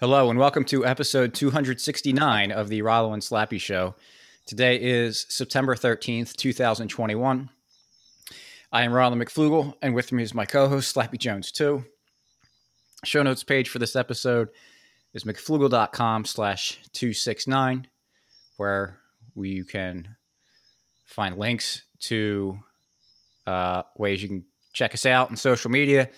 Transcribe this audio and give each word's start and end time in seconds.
Hello, 0.00 0.30
and 0.30 0.38
welcome 0.38 0.64
to 0.64 0.86
episode 0.86 1.34
269 1.34 2.52
of 2.52 2.70
the 2.70 2.80
Rollo 2.80 3.12
and 3.12 3.22
Slappy 3.22 3.60
Show. 3.60 3.94
Today 4.46 4.80
is 4.80 5.26
September 5.28 5.74
13th, 5.74 6.36
2021. 6.36 7.50
I 8.72 8.82
am 8.82 8.94
Rollo 8.94 9.14
McFloogle, 9.14 9.74
and 9.82 9.94
with 9.94 10.10
me 10.10 10.22
is 10.22 10.32
my 10.32 10.46
co 10.46 10.70
host, 10.70 10.96
Slappy 10.96 11.18
Jones, 11.18 11.52
too. 11.52 11.84
Show 13.04 13.22
notes 13.22 13.44
page 13.44 13.68
for 13.68 13.78
this 13.78 13.94
episode 13.94 14.48
is 15.12 15.24
mcfloogle.com 15.24 16.24
slash 16.24 16.78
269, 16.94 17.86
where 18.56 19.00
you 19.36 19.66
can 19.66 20.16
find 21.04 21.36
links 21.36 21.82
to 22.04 22.58
uh, 23.46 23.82
ways 23.98 24.22
you 24.22 24.28
can 24.28 24.44
check 24.72 24.94
us 24.94 25.04
out 25.04 25.28
on 25.28 25.36
social 25.36 25.70
media, 25.70 26.08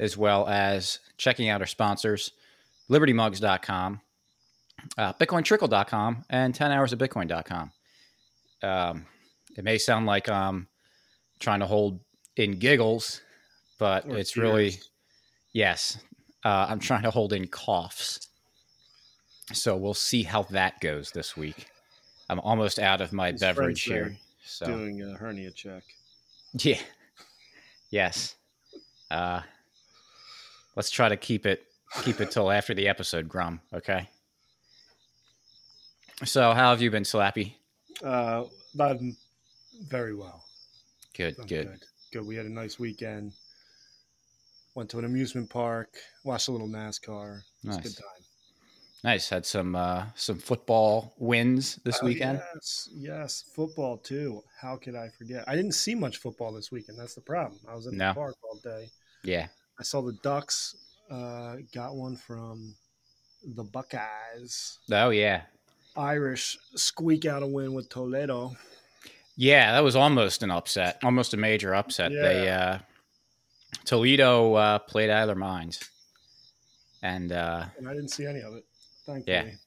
as 0.00 0.16
well 0.16 0.44
as 0.48 0.98
checking 1.18 1.48
out 1.48 1.60
our 1.60 1.68
sponsors 1.68 2.32
libertymugs.com, 2.90 4.00
uh, 4.96 5.12
bitcointrickle.com, 5.14 6.24
and 6.30 6.54
10hoursofbitcoin.com. 6.54 7.72
Um, 8.62 9.06
it 9.56 9.64
may 9.64 9.78
sound 9.78 10.06
like 10.06 10.28
I'm 10.28 10.68
trying 11.40 11.60
to 11.60 11.66
hold 11.66 12.00
in 12.36 12.58
giggles, 12.58 13.20
but 13.78 14.06
Or 14.06 14.16
it's 14.16 14.32
tears. 14.32 14.42
really, 14.42 14.74
yes, 15.52 15.98
uh, 16.44 16.66
I'm 16.68 16.78
trying 16.78 17.02
to 17.02 17.10
hold 17.10 17.32
in 17.32 17.46
coughs. 17.48 18.28
So 19.52 19.76
we'll 19.76 19.94
see 19.94 20.22
how 20.22 20.42
that 20.44 20.80
goes 20.80 21.10
this 21.10 21.36
week. 21.36 21.66
I'm 22.28 22.40
almost 22.40 22.78
out 22.78 23.00
of 23.00 23.12
my 23.12 23.32
His 23.32 23.40
beverage 23.40 23.82
here. 23.82 24.16
So 24.44 24.66
Doing 24.66 25.02
a 25.02 25.16
hernia 25.16 25.50
check. 25.50 25.82
yeah. 26.54 26.78
Yes. 27.90 28.34
Uh 29.10 29.40
let's 30.76 30.90
try 30.90 31.08
to 31.08 31.16
keep 31.16 31.46
it 31.46 31.64
keep 32.02 32.20
it 32.20 32.30
till 32.30 32.50
after 32.50 32.74
the 32.74 32.88
episode, 32.88 33.28
Grum, 33.28 33.60
okay? 33.72 34.08
So 36.24 36.52
how 36.52 36.70
have 36.70 36.82
you 36.82 36.90
been, 36.90 37.04
Slappy? 37.04 37.54
Uh, 38.02 38.44
but 38.74 38.98
very 39.88 40.14
well. 40.14 40.44
Good, 41.16 41.36
good. 41.36 41.48
good. 41.48 41.80
Good. 42.12 42.26
We 42.26 42.36
had 42.36 42.46
a 42.46 42.50
nice 42.52 42.78
weekend. 42.78 43.32
Went 44.74 44.90
to 44.90 44.98
an 44.98 45.04
amusement 45.04 45.50
park. 45.50 45.88
Watched 46.24 46.48
a 46.48 46.52
little 46.52 46.68
NASCAR. 46.68 47.38
It 47.38 47.66
was 47.66 47.76
a 47.76 47.80
Nice. 47.80 47.88
good 47.88 47.96
time. 47.96 48.22
Nice. 49.04 49.28
Had 49.28 49.46
some 49.46 49.76
uh 49.76 50.06
some 50.16 50.38
football 50.38 51.14
wins 51.18 51.76
this 51.84 51.98
Oh, 52.02 52.06
weekend. 52.06 52.40
Yes, 52.54 52.88
yes. 52.92 53.44
Football 53.54 53.98
too. 53.98 54.42
How 54.60 54.76
could 54.76 54.94
I 54.96 55.08
forget? 55.08 55.44
I 55.48 55.54
didn't 55.54 55.72
see 55.72 55.94
much 55.94 56.16
football 56.18 56.52
this 56.52 56.70
weekend. 56.72 56.98
That's 56.98 57.14
the 57.14 57.20
problem. 57.20 57.60
I 57.68 57.74
was 57.74 57.86
at 57.86 57.92
No. 57.92 58.08
the 58.08 58.14
park 58.14 58.36
all 58.42 58.58
day. 58.62 58.90
Yeah. 59.22 59.48
I 59.78 59.82
saw 59.84 60.00
the 60.02 60.14
Ducks. 60.24 60.74
Uh, 61.10 61.56
got 61.74 61.94
one 61.96 62.16
from 62.16 62.74
the 63.54 63.64
Buckeyes. 63.64 64.78
Oh 64.92 65.10
yeah. 65.10 65.42
Irish 65.96 66.56
squeak 66.76 67.24
out 67.24 67.42
a 67.42 67.46
win 67.46 67.72
with 67.74 67.88
Toledo. 67.88 68.54
Yeah, 69.36 69.72
that 69.72 69.80
was 69.84 69.96
almost 69.96 70.42
an 70.42 70.50
upset. 70.50 70.98
Almost 71.02 71.34
a 71.34 71.36
major 71.36 71.74
upset. 71.74 72.12
They 72.12 72.48
uh 72.48 72.78
Toledo 73.84 74.54
uh 74.54 74.78
played 74.80 75.10
out 75.10 75.22
of 75.22 75.26
their 75.28 75.36
minds. 75.36 75.88
And 77.02 77.32
uh 77.32 77.66
and 77.78 77.88
I 77.88 77.94
didn't 77.94 78.10
see 78.10 78.26
any 78.26 78.40
of 78.40 78.54
it. 78.54 78.64
thank 79.06 79.26
Thankfully. 79.26 79.58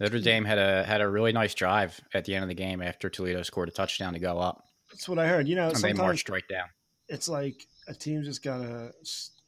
Notre 0.00 0.20
Dame 0.20 0.44
had 0.44 0.58
a 0.58 0.84
had 0.84 1.00
a 1.00 1.08
really 1.08 1.32
nice 1.32 1.54
drive 1.54 2.00
at 2.14 2.24
the 2.24 2.34
end 2.34 2.42
of 2.44 2.48
the 2.48 2.54
game 2.54 2.82
after 2.82 3.08
Toledo 3.08 3.42
scored 3.42 3.68
a 3.68 3.72
touchdown 3.72 4.12
to 4.14 4.18
go 4.18 4.38
up. 4.38 4.66
That's 4.90 5.08
what 5.08 5.18
I 5.18 5.26
heard. 5.26 5.48
You 5.48 5.56
know, 5.56 5.68
And 5.68 5.76
they 5.76 5.92
marched 5.92 6.28
right 6.28 6.46
down. 6.48 6.66
it's 7.08 7.28
like 7.28 7.66
a 7.88 7.94
team 7.94 8.22
just 8.22 8.42
gotta 8.42 8.92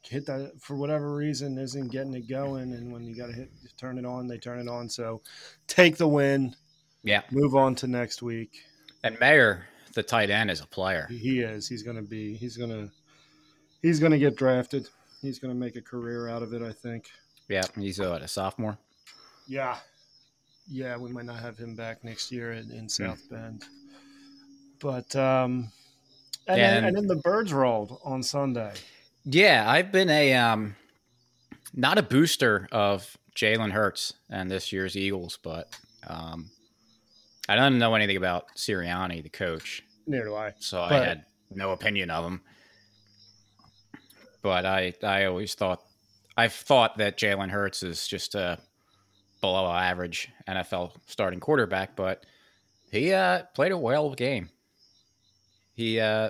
hit 0.07 0.25
that 0.27 0.53
for 0.61 0.75
whatever 0.75 1.15
reason 1.15 1.57
isn't 1.57 1.91
getting 1.91 2.13
it 2.13 2.27
going, 2.27 2.73
and 2.73 2.91
when 2.91 3.03
you 3.03 3.15
gotta 3.15 3.33
hit 3.33 3.49
turn 3.77 3.97
it 3.97 4.05
on, 4.05 4.27
they 4.27 4.37
turn 4.37 4.59
it 4.59 4.67
on. 4.69 4.89
So 4.89 5.21
take 5.67 5.97
the 5.97 6.07
win, 6.07 6.55
Yeah. 7.03 7.21
move 7.31 7.55
on 7.55 7.75
to 7.75 7.87
next 7.87 8.21
week. 8.21 8.61
And 9.03 9.19
Mayer, 9.19 9.67
the 9.93 10.03
tight 10.03 10.29
end, 10.29 10.49
is 10.49 10.61
a 10.61 10.67
player. 10.67 11.07
He 11.09 11.39
is. 11.41 11.67
He's 11.67 11.83
gonna 11.83 12.01
be. 12.01 12.35
He's 12.35 12.57
gonna. 12.57 12.89
He's 13.81 13.99
gonna 13.99 14.17
get 14.17 14.35
drafted. 14.35 14.89
He's 15.21 15.39
gonna 15.39 15.53
make 15.55 15.75
a 15.75 15.81
career 15.81 16.27
out 16.29 16.41
of 16.43 16.53
it. 16.53 16.61
I 16.61 16.71
think. 16.71 17.09
Yeah, 17.47 17.63
he's 17.77 17.99
a, 17.99 18.13
a 18.13 18.27
sophomore. 18.27 18.77
Yeah. 19.47 19.77
Yeah, 20.67 20.97
we 20.97 21.11
might 21.11 21.25
not 21.25 21.39
have 21.39 21.57
him 21.59 21.75
back 21.75 22.03
next 22.03 22.31
year 22.31 22.53
in, 22.53 22.71
in 22.71 22.89
South 22.89 23.21
Bend. 23.29 23.63
But 24.79 25.15
um 25.15 25.71
and, 26.47 26.57
Yeah, 26.57 26.71
then, 26.75 26.85
and 26.85 26.97
then 26.97 27.07
the 27.07 27.15
birds 27.17 27.53
rolled 27.53 27.99
on 28.03 28.23
Sunday. 28.23 28.73
Yeah, 29.25 29.65
I've 29.67 29.91
been 29.91 30.09
a 30.09 30.33
um, 30.35 30.75
not 31.73 31.97
a 31.97 32.03
booster 32.03 32.67
of 32.71 33.17
Jalen 33.35 33.71
Hurts 33.71 34.13
and 34.29 34.49
this 34.49 34.71
year's 34.71 34.95
Eagles, 34.95 35.39
but 35.41 35.75
um, 36.07 36.51
I 37.49 37.55
don't 37.55 37.79
know 37.79 37.95
anything 37.95 38.17
about 38.17 38.45
Sirianni, 38.55 39.23
the 39.23 39.29
coach, 39.29 39.83
Neither 40.07 40.25
do 40.25 40.35
I. 40.35 40.53
so 40.59 40.81
I 40.81 40.93
had 40.93 41.25
no 41.51 41.71
opinion 41.71 42.09
of 42.11 42.25
him. 42.25 42.41
But 44.41 44.65
I, 44.65 44.93
I 45.03 45.25
always 45.25 45.55
thought, 45.55 45.81
I've 46.37 46.53
thought 46.53 46.97
that 46.99 47.17
Jalen 47.17 47.49
Hurts 47.49 47.81
is 47.81 48.07
just 48.07 48.35
a 48.35 48.59
below 49.41 49.65
average 49.71 50.29
NFL 50.47 50.91
starting 51.07 51.39
quarterback, 51.39 51.95
but 51.95 52.25
he 52.91 53.11
uh, 53.11 53.43
played 53.55 53.71
a 53.71 53.77
well 53.77 54.13
game. 54.13 54.49
He, 55.73 55.99
uh, 55.99 56.29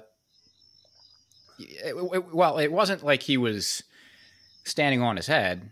it- 1.60 1.96
it- 1.96 2.34
well, 2.34 2.58
it 2.58 2.72
wasn't 2.72 3.04
like 3.04 3.24
he 3.24 3.38
was 3.38 3.84
standing 4.64 5.02
on 5.02 5.16
his 5.16 5.28
head, 5.28 5.70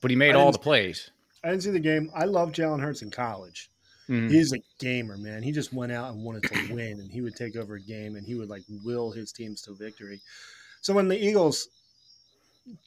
but 0.00 0.10
he 0.10 0.16
made 0.16 0.34
all 0.34 0.52
the 0.52 0.58
plays. 0.58 1.10
I 1.44 1.50
didn't 1.50 1.62
see 1.62 1.70
the 1.70 1.78
game. 1.80 2.10
I 2.14 2.24
love 2.24 2.50
Jalen 2.52 2.80
Hurts 2.80 3.02
in 3.02 3.10
college. 3.10 3.70
Mhm. 4.08 4.30
He's 4.30 4.52
a 4.52 4.58
gamer, 4.78 5.16
man. 5.16 5.42
He 5.42 5.52
just 5.52 5.72
went 5.72 5.92
out 5.92 6.12
and 6.12 6.22
wanted 6.24 6.44
to 6.44 6.48
win, 6.74 7.00
and 7.00 7.10
he 7.10 7.20
would 7.20 7.34
take 7.36 7.56
over 7.56 7.74
a 7.74 7.80
game 7.80 8.16
and 8.16 8.26
he 8.26 8.34
would 8.34 8.48
like 8.48 8.62
will 8.84 9.10
his 9.10 9.32
teams 9.32 9.62
to 9.62 9.72
victory. 9.74 10.20
So 10.80 10.94
when 10.94 11.08
the 11.08 11.16
Eagles 11.18 11.68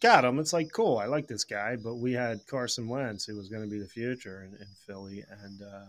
got 0.01 0.25
him, 0.25 0.40
it's 0.40 0.53
like 0.53 0.72
cool. 0.73 0.97
I 0.97 1.06
like 1.06 1.28
this 1.28 1.44
guy, 1.44 1.75
but 1.75 1.96
we 1.96 2.13
had 2.13 2.46
Carson 2.47 2.88
Wentz, 2.88 3.25
who 3.25 3.35
was 3.35 3.50
going 3.50 3.63
to 3.63 3.69
be 3.69 3.79
the 3.79 3.88
future 3.88 4.44
in, 4.44 4.53
in 4.61 4.67
Philly, 4.85 5.23
and 5.44 5.61
uh, 5.61 5.85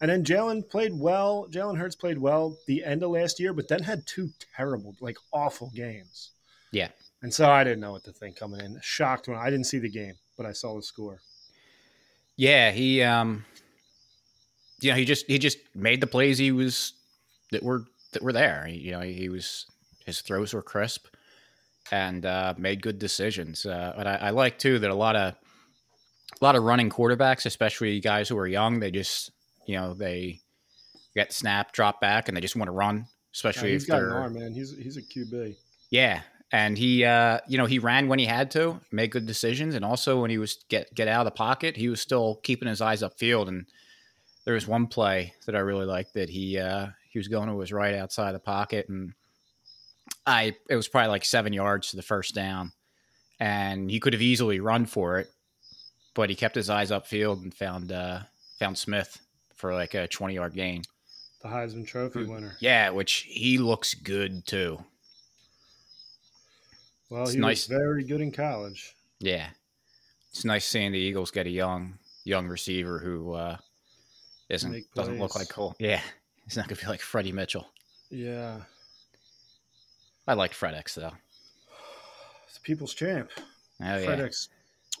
and 0.00 0.10
then 0.10 0.24
Jalen 0.24 0.68
played 0.68 0.92
well. 0.94 1.46
Jalen 1.50 1.76
Hurts 1.78 1.96
played 1.96 2.18
well 2.18 2.56
the 2.66 2.84
end 2.84 3.02
of 3.02 3.10
last 3.10 3.38
year, 3.40 3.52
but 3.52 3.68
then 3.68 3.82
had 3.82 4.06
two 4.06 4.30
terrible, 4.56 4.94
like 5.00 5.16
awful 5.32 5.70
games. 5.74 6.30
Yeah. 6.72 6.88
And 7.22 7.32
so 7.32 7.50
I 7.50 7.64
didn't 7.64 7.80
know 7.80 7.92
what 7.92 8.04
to 8.04 8.12
think 8.12 8.36
coming 8.36 8.60
in. 8.60 8.78
Shocked 8.82 9.28
when 9.28 9.36
I 9.36 9.50
didn't 9.50 9.66
see 9.66 9.78
the 9.78 9.90
game, 9.90 10.14
but 10.36 10.46
I 10.46 10.52
saw 10.52 10.74
the 10.76 10.82
score. 10.82 11.20
Yeah, 12.36 12.70
he 12.70 13.02
um 13.02 13.44
you 14.80 14.90
know, 14.90 14.96
he 14.96 15.04
just 15.04 15.26
he 15.26 15.38
just 15.38 15.58
made 15.74 16.00
the 16.00 16.06
plays 16.06 16.38
he 16.38 16.52
was 16.52 16.94
that 17.50 17.62
were 17.62 17.84
that 18.12 18.22
were 18.22 18.32
there. 18.32 18.64
He- 18.66 18.78
You 18.78 18.92
know, 18.92 19.00
he 19.00 19.28
was 19.28 19.66
his 20.06 20.22
throws 20.22 20.54
were 20.54 20.62
crisp 20.62 21.06
and 21.92 22.24
uh 22.24 22.54
made 22.56 22.80
good 22.82 22.98
decisions. 22.98 23.66
Uh 23.66 23.92
but 23.96 24.06
I, 24.06 24.14
I 24.16 24.30
like 24.30 24.58
too 24.58 24.78
that 24.78 24.90
a 24.90 24.94
lot 24.94 25.16
of 25.16 25.34
a 26.40 26.44
lot 26.44 26.56
of 26.56 26.62
running 26.62 26.88
quarterbacks, 26.88 27.44
especially 27.44 28.00
guys 28.00 28.28
who 28.30 28.38
are 28.38 28.46
young, 28.46 28.80
they 28.80 28.90
just 28.90 29.30
you 29.66 29.76
know, 29.76 29.94
they 29.94 30.40
get 31.14 31.32
snap, 31.32 31.72
drop 31.72 32.00
back, 32.00 32.28
and 32.28 32.36
they 32.36 32.40
just 32.40 32.56
want 32.56 32.68
to 32.68 32.72
run. 32.72 32.96
Yeah, 32.96 33.04
Especially 33.32 33.72
he's 33.72 33.84
if 33.84 33.88
got 33.88 33.98
they're 34.00 34.12
arm, 34.12 34.34
man. 34.34 34.52
He's 34.52 34.76
he's 34.76 34.96
a 34.96 35.02
QB. 35.02 35.56
yeah, 35.90 36.22
and 36.52 36.76
he, 36.76 37.04
uh, 37.04 37.38
you 37.46 37.58
know, 37.58 37.66
he 37.66 37.78
ran 37.78 38.08
when 38.08 38.18
he 38.18 38.26
had 38.26 38.50
to, 38.52 38.80
made 38.90 39.12
good 39.12 39.26
decisions, 39.26 39.74
and 39.74 39.84
also 39.84 40.20
when 40.20 40.30
he 40.30 40.38
was 40.38 40.64
get 40.68 40.92
get 40.94 41.08
out 41.08 41.20
of 41.20 41.26
the 41.26 41.36
pocket, 41.36 41.76
he 41.76 41.88
was 41.88 42.00
still 42.00 42.40
keeping 42.42 42.68
his 42.68 42.80
eyes 42.80 43.02
upfield. 43.02 43.48
And 43.48 43.66
there 44.44 44.54
was 44.54 44.66
one 44.66 44.88
play 44.88 45.34
that 45.46 45.54
I 45.54 45.60
really 45.60 45.86
liked 45.86 46.14
that 46.14 46.28
he 46.30 46.58
uh, 46.58 46.88
he 47.10 47.18
was 47.18 47.28
going 47.28 47.48
to 47.48 47.58
his 47.60 47.72
right 47.72 47.94
outside 47.94 48.32
the 48.32 48.40
pocket, 48.40 48.88
and 48.88 49.12
I 50.26 50.56
it 50.68 50.76
was 50.76 50.88
probably 50.88 51.10
like 51.10 51.24
seven 51.24 51.52
yards 51.52 51.90
to 51.90 51.96
the 51.96 52.02
first 52.02 52.34
down, 52.34 52.72
and 53.38 53.88
he 53.88 54.00
could 54.00 54.12
have 54.12 54.22
easily 54.22 54.58
run 54.58 54.86
for 54.86 55.20
it, 55.20 55.28
but 56.14 56.30
he 56.30 56.36
kept 56.36 56.56
his 56.56 56.68
eyes 56.68 56.90
upfield 56.90 57.42
and 57.44 57.54
found 57.54 57.92
uh, 57.92 58.20
found 58.58 58.76
Smith 58.76 59.20
for 59.60 59.74
like 59.74 59.94
a 59.94 60.08
twenty 60.08 60.34
yard 60.34 60.54
gain. 60.54 60.82
the 61.42 61.48
Heisman 61.48 61.86
Trophy 61.86 62.24
Hmm. 62.24 62.30
winner. 62.32 62.56
Yeah, 62.60 62.90
which 62.90 63.12
he 63.28 63.58
looks 63.58 63.94
good 63.94 64.46
too. 64.46 64.84
Well, 67.08 67.22
It's 67.24 67.32
he 67.32 67.38
nice. 67.38 67.68
was 67.68 67.78
very 67.78 68.04
good 68.04 68.20
in 68.20 68.30
college. 68.32 68.94
Yeah, 69.18 69.48
it's 70.30 70.44
nice 70.44 70.64
seeing 70.64 70.92
the 70.92 70.98
Eagles 70.98 71.30
get 71.30 71.46
a 71.46 71.50
young 71.50 71.98
young 72.24 72.46
receiver 72.48 72.98
who 72.98 73.32
uh, 73.32 73.56
isn't 74.48 74.84
doesn't 74.94 75.18
look 75.18 75.34
like 75.34 75.48
Cole. 75.48 75.74
Yeah, 75.78 76.00
he's 76.44 76.56
not 76.56 76.68
gonna 76.68 76.80
be 76.80 76.86
like 76.86 77.00
Freddie 77.00 77.32
Mitchell. 77.32 77.68
Yeah, 78.10 78.60
I 80.26 80.34
like 80.34 80.52
FredEx 80.52 80.94
though. 80.94 81.12
it's 82.46 82.54
the 82.54 82.60
people's 82.62 82.94
champ. 82.94 83.30
Oh 83.82 83.96
yeah, 83.96 84.06
FedEx 84.16 84.48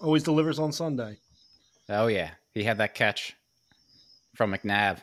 always 0.00 0.22
delivers 0.22 0.58
on 0.58 0.72
Sunday. 0.72 1.18
oh 1.88 2.06
yeah, 2.08 2.30
he 2.54 2.64
had 2.64 2.78
that 2.78 2.94
catch 2.94 3.36
from 4.40 4.54
McNabb 4.54 4.96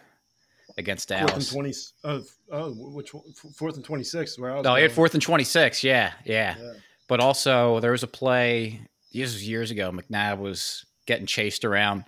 against 0.80 1.10
Dallas. 1.10 1.30
Fourth 1.30 1.38
and 1.38 1.52
twenty. 1.52 1.74
Oh, 2.04 2.24
oh, 2.52 2.72
which 2.72 3.14
one? 3.14 3.24
Fourth 3.54 3.76
and 3.76 3.86
twenty 3.86 4.04
six? 4.04 4.40
Where 4.40 4.50
I 4.50 4.56
was. 4.56 4.62
Oh, 4.62 4.76
going. 4.76 4.90
fourth 4.90 5.14
and 5.14 5.22
twenty 5.22 5.44
six. 5.44 5.84
Yeah, 5.84 6.14
yeah, 6.26 6.56
Yeah. 6.60 6.74
But 7.08 7.20
also 7.20 7.80
there 7.80 7.92
was 7.92 8.02
a 8.02 8.08
play. 8.08 8.82
This 9.14 9.34
was 9.34 9.48
years 9.48 9.70
ago. 9.70 9.92
McNabb 9.92 10.40
was 10.40 10.88
getting 11.06 11.28
chased 11.28 11.66
around. 11.66 12.06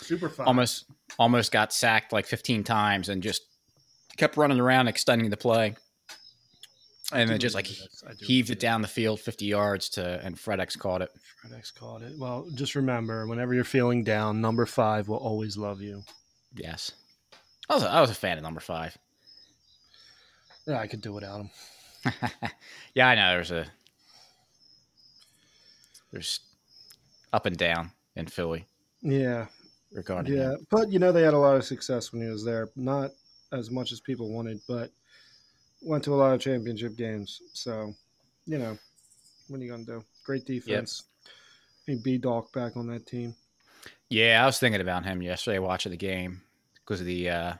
Super 0.00 0.30
fun. 0.30 0.46
Almost 0.46 0.86
almost 1.18 1.52
got 1.52 1.70
sacked 1.70 2.14
like 2.14 2.24
15 2.24 2.64
times 2.64 3.10
and 3.10 3.22
just 3.22 3.42
kept 4.16 4.38
running 4.38 4.58
around 4.58 4.88
extending 4.88 5.28
the 5.28 5.36
play. 5.36 5.76
And 7.12 7.28
then 7.28 7.38
just 7.38 7.54
like 7.54 7.68
heaved 8.22 8.48
it 8.48 8.58
down 8.58 8.80
the 8.80 8.88
field 8.88 9.20
50 9.20 9.44
yards 9.44 9.90
to 9.90 10.18
and 10.24 10.34
FredEx 10.34 10.78
caught 10.78 11.02
it. 11.02 11.10
FredEx 11.44 11.74
caught 11.74 12.02
it. 12.02 12.14
Well, 12.18 12.46
just 12.54 12.74
remember, 12.74 13.26
whenever 13.26 13.52
you're 13.52 13.64
feeling 13.64 14.02
down, 14.02 14.40
number 14.40 14.64
five 14.64 15.08
will 15.08 15.18
always 15.18 15.56
love 15.56 15.82
you. 15.82 16.02
Yes. 16.54 16.92
I 17.68 17.74
was 17.74 17.82
a, 17.82 17.90
I 17.90 18.00
was 18.00 18.10
a 18.10 18.14
fan 18.14 18.36
of 18.36 18.42
number 18.42 18.60
five. 18.60 18.96
Yeah, 20.66 20.78
I 20.78 20.86
could 20.86 21.00
do 21.00 21.12
without 21.12 21.40
him. 21.40 21.50
yeah, 22.94 23.08
I 23.08 23.14
know. 23.14 23.32
There's 23.32 23.50
a 23.50 23.66
there's 26.12 26.40
up 27.32 27.46
and 27.46 27.56
down 27.56 27.92
in 28.16 28.26
Philly. 28.26 28.66
Yeah, 29.00 29.46
regarding 29.92 30.34
yeah, 30.34 30.52
him. 30.52 30.66
but 30.70 30.92
you 30.92 30.98
know 30.98 31.12
they 31.12 31.22
had 31.22 31.34
a 31.34 31.38
lot 31.38 31.56
of 31.56 31.64
success 31.64 32.12
when 32.12 32.22
he 32.22 32.28
was 32.28 32.44
there. 32.44 32.70
Not 32.76 33.10
as 33.52 33.70
much 33.70 33.92
as 33.92 34.00
people 34.00 34.32
wanted, 34.32 34.60
but 34.68 34.90
went 35.80 36.04
to 36.04 36.14
a 36.14 36.16
lot 36.16 36.34
of 36.34 36.40
championship 36.40 36.96
games. 36.96 37.40
So, 37.52 37.92
you 38.46 38.58
know, 38.58 38.78
what 39.48 39.60
are 39.60 39.64
you 39.64 39.70
gonna 39.70 39.84
do? 39.84 40.04
Great 40.24 40.44
defense. 40.44 41.04
Yep. 41.86 42.02
B-Dawk 42.04 42.52
back 42.52 42.76
on 42.76 42.86
that 42.86 43.06
team. 43.06 43.34
Yeah, 44.12 44.42
I 44.42 44.44
was 44.44 44.58
thinking 44.58 44.82
about 44.82 45.06
him 45.06 45.22
yesterday 45.22 45.58
watching 45.58 45.90
the 45.90 45.96
game 45.96 46.42
because 46.74 47.00
of 47.00 47.06
the 47.06 47.30
uh, 47.30 47.54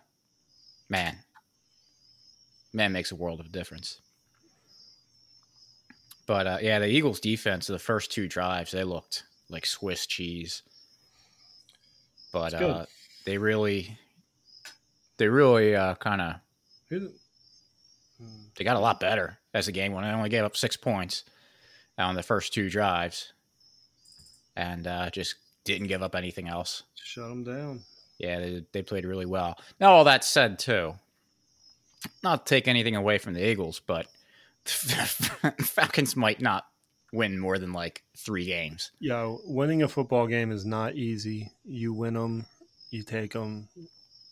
man. 0.91 1.17
Man 2.75 2.93
makes 2.93 3.11
a 3.11 3.17
world 3.17 3.41
of 3.41 3.51
difference. 3.51 4.03
But 6.27 6.47
uh, 6.47 6.59
yeah, 6.61 6.79
the 6.79 6.89
Eagles' 6.89 7.21
defense, 7.21 7.69
the 7.69 7.79
first 7.79 8.13
two 8.13 8.29
drives, 8.29 8.71
they 8.71 8.85
looked 8.85 9.25
like 9.49 9.65
Swiss 9.65 10.07
cheese. 10.07 10.63
But 12.35 12.53
uh, 12.53 12.85
they 13.25 13.39
really, 13.39 13.99
they 15.17 15.29
really 15.29 15.75
uh, 15.75 15.95
kind 15.95 16.21
of, 16.21 16.35
they 18.59 18.65
got 18.65 18.77
a 18.77 18.81
lot 18.81 19.01
better 19.01 19.39
as 19.55 19.65
the 19.65 19.73
game 19.73 19.93
went. 19.95 20.07
They 20.07 20.13
only 20.13 20.29
gave 20.29 20.45
up 20.45 20.59
six 20.59 20.77
points 20.77 21.25
on 21.97 22.15
the 22.15 22.23
first 22.23 22.53
two 22.53 22.69
drives, 22.69 23.33
and 24.55 24.87
uh, 24.87 25.09
just 25.09 25.37
didn't 25.64 25.88
give 25.88 26.03
up 26.03 26.14
anything 26.14 26.49
else. 26.49 26.82
Shut 26.94 27.29
them 27.29 27.44
down. 27.44 27.82
Yeah, 28.19 28.41
they, 28.41 28.64
they 28.73 28.82
played 28.82 29.05
really 29.05 29.26
well. 29.26 29.59
Now, 29.81 29.93
all 29.93 30.05
that 30.05 30.25
said, 30.25 30.59
too, 30.59 30.94
not 32.23 32.47
take 32.47 32.69
anything 32.69 32.97
away 32.97 33.19
from 33.19 33.35
the 33.35 33.47
Eagles, 33.47 33.81
but 33.85 34.06
Falcons 34.64 36.17
might 36.17 36.41
not 36.41 36.67
win 37.12 37.38
more 37.38 37.59
than 37.59 37.73
like 37.73 38.03
three 38.17 38.44
games. 38.44 38.91
Yo, 39.00 39.41
winning 39.44 39.82
a 39.82 39.88
football 39.88 40.26
game 40.26 40.50
is 40.50 40.64
not 40.64 40.94
easy. 40.94 41.50
You 41.65 41.93
win 41.93 42.15
them, 42.15 42.47
you 42.91 43.03
take 43.03 43.32
them, 43.32 43.69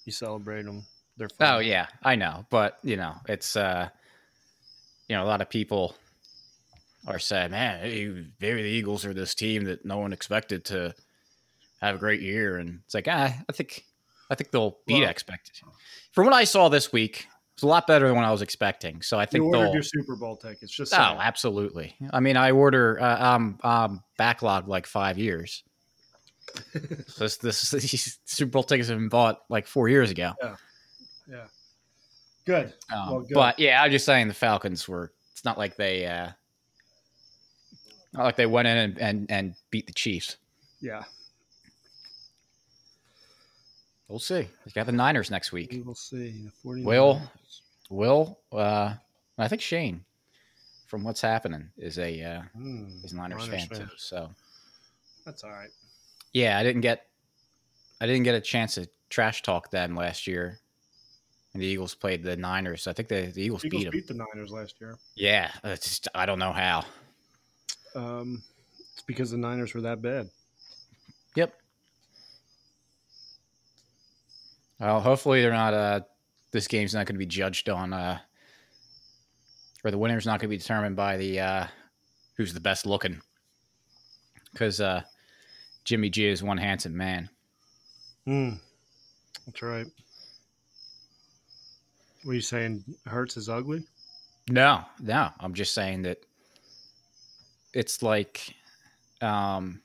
you 0.04 0.12
celebrate 0.12 0.64
them. 0.64 0.86
They're 1.16 1.28
fun. 1.28 1.54
Oh 1.54 1.58
yeah, 1.58 1.86
I 2.02 2.16
know, 2.16 2.46
but 2.48 2.78
you 2.82 2.96
know, 2.96 3.14
it's 3.28 3.54
uh, 3.56 3.88
you 5.08 5.16
know, 5.16 5.24
a 5.24 5.26
lot 5.26 5.42
of 5.42 5.50
people 5.50 5.94
are 7.06 7.18
saying, 7.18 7.50
"Man, 7.50 8.32
maybe 8.40 8.62
the 8.62 8.68
Eagles 8.68 9.04
are 9.04 9.12
this 9.12 9.34
team 9.34 9.64
that 9.64 9.84
no 9.84 9.98
one 9.98 10.12
expected 10.12 10.64
to 10.66 10.94
have 11.80 11.96
a 11.96 11.98
great 11.98 12.20
year," 12.20 12.58
and 12.58 12.80
it's 12.84 12.94
like, 12.94 13.08
ah, 13.08 13.34
I 13.48 13.52
think, 13.52 13.84
I 14.30 14.34
think 14.34 14.50
they'll 14.50 14.78
beat 14.86 15.00
well, 15.00 15.10
expected. 15.10 15.56
From 16.12 16.26
what 16.26 16.34
I 16.34 16.44
saw 16.44 16.68
this 16.68 16.92
week, 16.92 17.26
it's 17.60 17.62
a 17.62 17.66
lot 17.66 17.86
better 17.86 18.06
than 18.06 18.16
what 18.16 18.24
I 18.24 18.32
was 18.32 18.40
expecting. 18.40 19.02
So 19.02 19.18
I 19.18 19.26
think 19.26 19.42
you 19.42 19.54
ordered 19.54 19.74
your 19.74 19.82
Super 19.82 20.16
Bowl 20.16 20.34
tickets. 20.34 20.72
Just 20.72 20.94
oh, 20.94 20.96
absolutely. 20.96 21.94
I 22.10 22.20
mean, 22.20 22.38
I 22.38 22.52
order 22.52 22.98
uh, 22.98 23.34
um 23.34 23.58
um 23.62 24.02
backlog 24.16 24.66
like 24.66 24.86
five 24.86 25.18
years. 25.18 25.62
so 26.72 26.78
this, 27.18 27.36
this 27.36 27.70
these 27.72 28.18
Super 28.24 28.50
Bowl 28.50 28.62
tickets 28.62 28.88
have 28.88 28.96
been 28.96 29.10
bought 29.10 29.42
like 29.50 29.66
four 29.66 29.90
years 29.90 30.10
ago. 30.10 30.32
Yeah, 30.42 30.56
yeah. 31.28 31.44
Good. 32.46 32.72
Um, 32.90 33.10
well, 33.10 33.20
good. 33.20 33.34
But 33.34 33.58
yeah, 33.58 33.82
I'm 33.82 33.90
just 33.90 34.06
saying 34.06 34.28
the 34.28 34.34
Falcons 34.34 34.88
were. 34.88 35.12
It's 35.32 35.44
not 35.44 35.58
like 35.58 35.76
they. 35.76 36.06
uh 36.06 36.30
Not 38.14 38.24
like 38.24 38.36
they 38.36 38.46
went 38.46 38.68
in 38.68 38.76
and 38.78 38.98
and, 38.98 39.30
and 39.30 39.54
beat 39.70 39.86
the 39.86 39.92
Chiefs. 39.92 40.38
Yeah. 40.80 41.04
We'll 44.10 44.18
see. 44.18 44.48
We 44.66 44.72
got 44.74 44.86
the 44.86 44.92
Niners 44.92 45.30
next 45.30 45.52
week. 45.52 45.70
We 45.70 45.82
will 45.82 45.94
see. 45.94 46.48
The 46.64 46.82
Will, 46.82 47.22
Will, 47.90 48.40
uh, 48.50 48.94
I 49.38 49.46
think 49.46 49.62
Shane, 49.62 50.04
from 50.88 51.04
what's 51.04 51.20
happening, 51.20 51.70
is 51.78 51.96
a 52.00 52.20
uh, 52.20 52.42
mm, 52.58 53.04
is 53.04 53.12
Niners, 53.14 53.46
Niners 53.46 53.66
fan, 53.68 53.68
fan, 53.68 53.86
too. 53.86 53.92
So 53.96 54.30
that's 55.24 55.44
all 55.44 55.50
right. 55.50 55.70
Yeah, 56.32 56.58
I 56.58 56.64
didn't 56.64 56.80
get, 56.80 57.06
I 58.00 58.06
didn't 58.06 58.24
get 58.24 58.34
a 58.34 58.40
chance 58.40 58.74
to 58.74 58.88
trash 59.10 59.42
talk 59.42 59.70
them 59.70 59.94
last 59.94 60.26
year. 60.26 60.58
And 61.54 61.62
the 61.62 61.66
Eagles 61.66 61.94
played 61.94 62.24
the 62.24 62.36
Niners. 62.36 62.88
I 62.88 62.92
think 62.92 63.08
the, 63.08 63.30
the 63.32 63.42
Eagles, 63.42 63.64
Eagles 63.64 63.80
beat 63.80 63.84
them. 63.84 63.92
beat 63.92 64.08
the 64.08 64.14
Niners 64.14 64.50
last 64.50 64.80
year. 64.80 64.98
Yeah, 65.14 65.52
it's 65.62 65.86
just, 65.86 66.08
I 66.16 66.26
don't 66.26 66.38
know 66.40 66.52
how. 66.52 66.84
Um, 67.94 68.42
it's 68.92 69.02
because 69.02 69.30
the 69.30 69.36
Niners 69.36 69.72
were 69.72 69.80
that 69.82 70.02
bad. 70.02 70.30
Yep. 71.36 71.54
Well, 74.80 75.00
hopefully 75.00 75.42
they're 75.42 75.52
not. 75.52 75.74
Uh, 75.74 76.00
this 76.52 76.66
game's 76.66 76.94
not 76.94 77.06
going 77.06 77.14
to 77.14 77.18
be 77.18 77.26
judged 77.26 77.68
on, 77.68 77.92
uh, 77.92 78.18
or 79.84 79.90
the 79.90 79.98
winner's 79.98 80.24
not 80.26 80.40
going 80.40 80.48
to 80.48 80.56
be 80.56 80.56
determined 80.56 80.96
by 80.96 81.18
the 81.18 81.40
uh, 81.40 81.66
who's 82.36 82.54
the 82.54 82.60
best 82.60 82.86
looking, 82.86 83.20
because 84.52 84.80
uh, 84.80 85.02
Jimmy 85.84 86.08
G 86.08 86.26
is 86.26 86.42
one 86.42 86.56
handsome 86.56 86.96
man. 86.96 87.28
Hmm. 88.24 88.52
That's 89.46 89.62
right. 89.62 89.86
Were 92.24 92.34
you 92.34 92.40
saying 92.40 92.84
Hurts 93.06 93.36
is 93.36 93.48
ugly? 93.48 93.84
No, 94.48 94.84
no. 95.00 95.30
I'm 95.40 95.54
just 95.54 95.74
saying 95.74 96.02
that 96.02 96.18
it's 97.72 98.02
like, 98.02 98.54
um, 99.20 99.80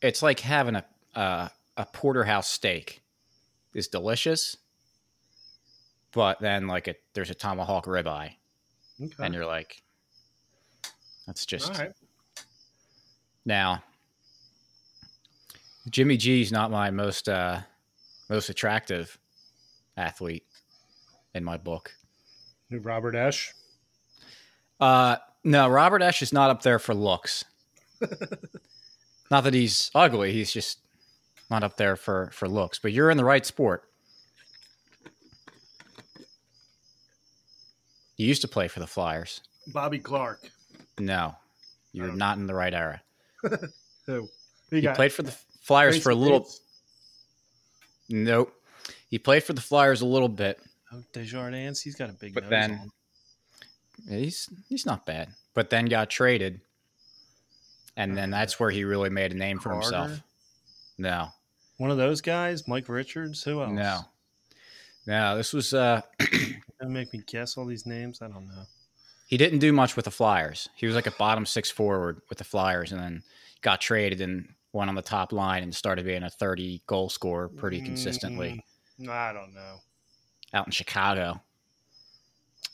it's 0.00 0.22
like 0.22 0.40
having 0.40 0.76
a 0.76 0.84
uh, 1.14 1.48
a 1.76 1.86
porterhouse 1.86 2.48
steak 2.48 3.02
is 3.74 3.88
delicious, 3.88 4.56
but 6.12 6.40
then 6.40 6.66
like 6.66 6.88
it, 6.88 7.02
there's 7.14 7.30
a 7.30 7.34
tomahawk 7.34 7.86
ribeye, 7.86 8.32
okay. 9.02 9.14
and 9.18 9.34
you're 9.34 9.46
like, 9.46 9.82
that's 11.26 11.46
just 11.46 11.80
now. 13.44 13.82
Jimmy 15.90 16.16
G's 16.16 16.50
not 16.50 16.70
my 16.70 16.90
most 16.90 17.28
uh, 17.28 17.60
most 18.30 18.48
attractive 18.48 19.18
athlete 19.96 20.46
in 21.34 21.44
my 21.44 21.56
book. 21.56 21.92
Robert 22.70 23.14
Esche. 23.14 23.52
Uh, 24.80 25.16
no, 25.44 25.68
Robert 25.68 26.02
Esche 26.02 26.22
is 26.22 26.32
not 26.32 26.50
up 26.50 26.62
there 26.62 26.78
for 26.78 26.94
looks. 26.94 27.44
not 29.30 29.44
that 29.44 29.54
he's 29.54 29.90
ugly; 29.94 30.32
he's 30.32 30.52
just 30.52 30.78
not 31.54 31.62
up 31.64 31.76
there 31.76 31.96
for 31.96 32.30
for 32.32 32.48
looks, 32.48 32.78
but 32.78 32.92
you're 32.92 33.10
in 33.10 33.16
the 33.16 33.24
right 33.24 33.46
sport. 33.46 33.84
You 38.16 38.26
used 38.26 38.42
to 38.42 38.48
play 38.48 38.68
for 38.68 38.80
the 38.80 38.86
Flyers. 38.86 39.40
Bobby 39.72 39.98
Clarke. 39.98 40.50
No, 40.98 41.34
you're 41.92 42.10
oh. 42.10 42.14
not 42.14 42.38
in 42.38 42.46
the 42.46 42.54
right 42.54 42.74
era. 42.74 43.02
Who? 44.06 44.28
He 44.70 44.86
played 44.88 45.12
for 45.12 45.22
the 45.22 45.34
Flyers 45.62 46.02
for 46.02 46.10
a 46.10 46.14
little. 46.14 46.48
Nope. 48.08 48.52
He 49.08 49.18
played 49.18 49.44
for 49.44 49.52
the 49.52 49.60
Flyers 49.60 50.00
a 50.00 50.06
little 50.06 50.28
bit. 50.28 50.60
Oh, 50.92 51.02
Desjardins, 51.12 51.80
he's 51.80 51.94
got 51.94 52.10
a 52.10 52.12
big. 52.12 52.34
But 52.34 52.50
then, 52.50 52.72
on. 52.72 54.18
he's 54.18 54.48
he's 54.68 54.86
not 54.86 55.06
bad. 55.06 55.28
But 55.54 55.70
then 55.70 55.86
got 55.86 56.10
traded, 56.10 56.60
and 57.96 58.16
then 58.16 58.30
that's 58.30 58.58
where 58.58 58.70
he 58.70 58.84
really 58.84 59.10
made 59.10 59.32
a 59.32 59.36
name 59.36 59.58
for 59.58 59.70
Carter? 59.70 59.84
himself. 59.84 60.22
No. 60.98 61.28
One 61.76 61.90
of 61.90 61.96
those 61.96 62.20
guys, 62.20 62.68
Mike 62.68 62.88
Richards. 62.88 63.42
Who 63.44 63.62
else? 63.62 63.72
No. 63.72 64.00
No, 65.06 65.36
this 65.36 65.52
was. 65.52 65.74
uh 65.74 66.00
make 66.86 67.12
me 67.12 67.22
guess 67.26 67.56
all 67.56 67.66
these 67.66 67.86
names. 67.86 68.20
I 68.22 68.28
don't 68.28 68.46
know. 68.46 68.64
He 69.26 69.36
didn't 69.36 69.58
do 69.58 69.72
much 69.72 69.96
with 69.96 70.04
the 70.04 70.10
Flyers. 70.10 70.68
He 70.76 70.86
was 70.86 70.94
like 70.94 71.06
a 71.06 71.10
bottom 71.12 71.46
six 71.46 71.70
forward 71.70 72.20
with 72.28 72.38
the 72.38 72.44
Flyers, 72.44 72.92
and 72.92 73.00
then 73.00 73.22
got 73.62 73.80
traded 73.80 74.20
and 74.20 74.48
went 74.72 74.88
on 74.88 74.94
the 74.94 75.02
top 75.02 75.32
line 75.32 75.62
and 75.62 75.74
started 75.74 76.04
being 76.04 76.22
a 76.22 76.30
thirty 76.30 76.82
goal 76.86 77.08
scorer 77.08 77.48
pretty 77.48 77.80
consistently. 77.80 78.62
Mm, 79.00 79.08
I 79.08 79.32
don't 79.32 79.54
know. 79.54 79.76
Out 80.52 80.66
in 80.66 80.72
Chicago. 80.72 81.40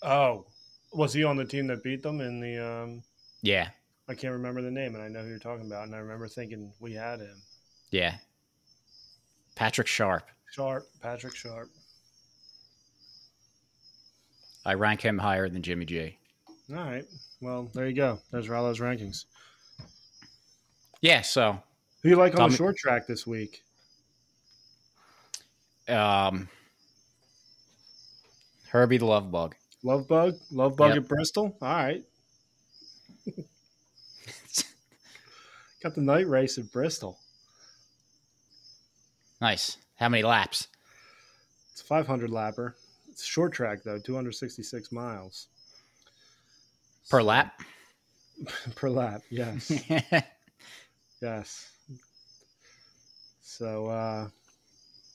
Oh, 0.02 0.46
was 0.92 1.12
he 1.12 1.24
on 1.24 1.36
the 1.36 1.44
team 1.44 1.66
that 1.68 1.82
beat 1.82 2.02
them 2.02 2.20
in 2.20 2.40
the? 2.40 2.58
um 2.58 3.02
Yeah. 3.42 3.68
I 4.08 4.14
can't 4.14 4.32
remember 4.32 4.60
the 4.60 4.72
name, 4.72 4.94
and 4.96 5.04
I 5.04 5.08
know 5.08 5.22
who 5.22 5.28
you're 5.28 5.38
talking 5.38 5.66
about, 5.66 5.84
and 5.86 5.94
I 5.94 5.98
remember 5.98 6.26
thinking 6.26 6.72
we 6.80 6.94
had 6.94 7.20
him. 7.20 7.40
Yeah. 7.92 8.16
Patrick 9.60 9.86
Sharp. 9.88 10.24
Sharp. 10.52 10.86
Patrick 11.02 11.36
Sharp. 11.36 11.68
I 14.64 14.72
rank 14.72 15.02
him 15.02 15.18
higher 15.18 15.50
than 15.50 15.60
Jimmy 15.60 15.84
G. 15.84 16.16
All 16.70 16.76
right. 16.76 17.04
Well, 17.42 17.70
there 17.74 17.86
you 17.86 17.94
go. 17.94 18.20
There's 18.32 18.48
Rollo's 18.48 18.78
rankings. 18.78 19.26
Yeah, 21.02 21.20
so 21.20 21.62
Who 22.02 22.08
you 22.08 22.16
like 22.16 22.40
on 22.40 22.48
the 22.50 22.56
short 22.56 22.78
track 22.78 23.06
this 23.06 23.26
week? 23.26 23.62
um, 25.90 26.48
Herbie 28.68 28.96
the 28.96 29.04
Love 29.04 29.30
Bug. 29.30 29.56
Love 29.82 30.08
Bug? 30.08 30.36
Love 30.50 30.74
Bug 30.74 30.94
Yep. 30.94 31.02
at 31.02 31.08
Bristol? 31.08 31.54
All 31.60 31.68
right. 31.68 32.02
Got 35.82 35.94
the 35.94 36.00
night 36.00 36.26
race 36.28 36.56
at 36.56 36.72
Bristol. 36.72 37.18
Nice. 39.40 39.78
How 39.96 40.08
many 40.08 40.22
laps? 40.22 40.68
It's 41.72 41.80
a 41.82 41.84
500 41.84 42.30
lapper. 42.30 42.74
It's 43.10 43.22
a 43.22 43.26
short 43.26 43.52
track, 43.52 43.82
though, 43.82 43.98
266 43.98 44.92
miles 44.92 45.48
Per 47.08 47.22
lap? 47.22 47.60
per 48.76 48.88
lap. 48.88 49.22
Yes. 49.30 49.70
yes. 51.22 51.70
So, 53.42 53.86
uh, 53.86 54.28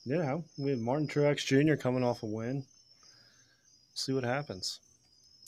you 0.03 0.17
know, 0.17 0.43
we 0.57 0.71
have 0.71 0.79
Martin 0.79 1.07
Truex 1.07 1.45
Jr. 1.45 1.75
coming 1.75 2.03
off 2.03 2.21
a 2.23 2.25
win. 2.25 2.65
See 3.93 4.11
what 4.13 4.23
happens. 4.25 4.79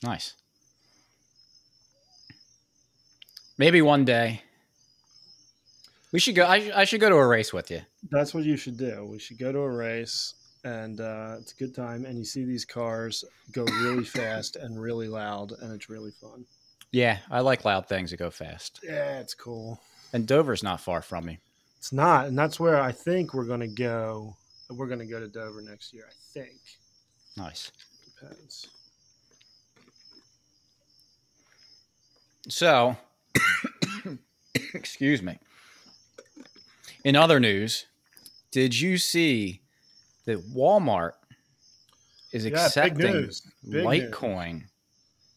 nice. 0.04 0.34
Maybe 3.58 3.82
one 3.82 4.06
day. 4.06 4.42
We 6.12 6.20
should 6.20 6.36
go. 6.36 6.46
I, 6.46 6.72
I 6.76 6.86
should 6.86 7.02
go 7.02 7.10
to 7.10 7.16
a 7.16 7.28
race 7.28 7.52
with 7.54 7.70
you. 7.70 7.82
That's 8.10 8.34
what 8.34 8.44
you 8.46 8.56
should 8.58 8.78
do. 8.78 9.06
We 9.10 9.20
should 9.20 9.38
go 9.38 9.52
to 9.52 9.60
a 9.60 9.70
race, 9.70 10.36
and 10.64 11.02
uh, 11.02 11.36
it's 11.40 11.52
a 11.52 11.56
good 11.56 11.76
time. 11.76 12.06
And 12.06 12.18
you 12.18 12.24
see 12.24 12.46
these 12.46 12.64
cars 12.66 13.26
go 13.52 13.64
really 13.66 14.04
fast 14.20 14.56
and 14.56 14.80
really 14.80 15.08
loud, 15.10 15.52
and 15.62 15.74
it's 15.74 15.90
really 15.90 16.12
fun. 16.12 16.46
Yeah, 16.92 17.18
I 17.30 17.42
like 17.42 17.66
loud 17.66 17.88
things 17.88 18.12
that 18.12 18.18
go 18.18 18.30
fast. 18.30 18.80
Yeah, 18.84 19.20
it's 19.20 19.34
cool. 19.34 19.82
And 20.14 20.26
Dover's 20.26 20.64
not 20.64 20.80
far 20.80 21.02
from 21.02 21.26
me. 21.26 21.40
It's 21.78 21.92
not, 21.92 22.28
and 22.28 22.40
that's 22.40 22.60
where 22.60 22.82
I 22.82 22.94
think 22.94 23.34
we're 23.34 23.44
going 23.46 23.60
to 23.60 23.68
go. 23.68 24.36
We're 24.70 24.88
going 24.88 25.00
to 25.00 25.06
go 25.06 25.20
to 25.20 25.28
Dover 25.28 25.62
next 25.62 25.94
year. 25.94 26.06
I 26.10 26.14
think 26.34 26.58
Nice. 27.36 27.72
depends. 28.20 28.68
So, 32.50 32.96
excuse 34.74 35.22
me. 35.22 35.38
In 37.08 37.16
other 37.16 37.40
news, 37.40 37.86
did 38.52 38.78
you 38.78 38.98
see 38.98 39.62
that 40.26 40.46
Walmart 40.54 41.14
is 42.34 42.44
Yeah, 42.44 42.50
big 42.50 42.58
accepting 42.60 42.98
news. 42.98 43.42
Big 43.64 43.86
news. 43.86 43.86
Litecoin, 43.86 44.64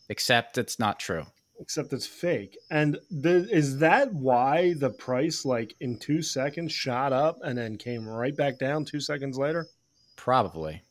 except 0.08 0.58
it's 0.58 0.80
not 0.80 0.98
true. 0.98 1.26
Except 1.60 1.92
it's 1.92 2.08
fake. 2.08 2.58
And 2.72 2.98
the, 3.08 3.46
is 3.52 3.78
that 3.78 4.12
why 4.12 4.72
the 4.72 4.90
price, 4.90 5.44
like 5.44 5.76
in 5.78 5.96
two 5.96 6.22
seconds, 6.22 6.72
shot 6.72 7.12
up 7.12 7.38
and 7.44 7.56
then 7.56 7.78
came 7.78 8.04
right 8.04 8.36
back 8.36 8.58
down 8.58 8.84
two 8.84 8.98
seconds 8.98 9.38
later? 9.38 9.68
Probably. 10.16 10.82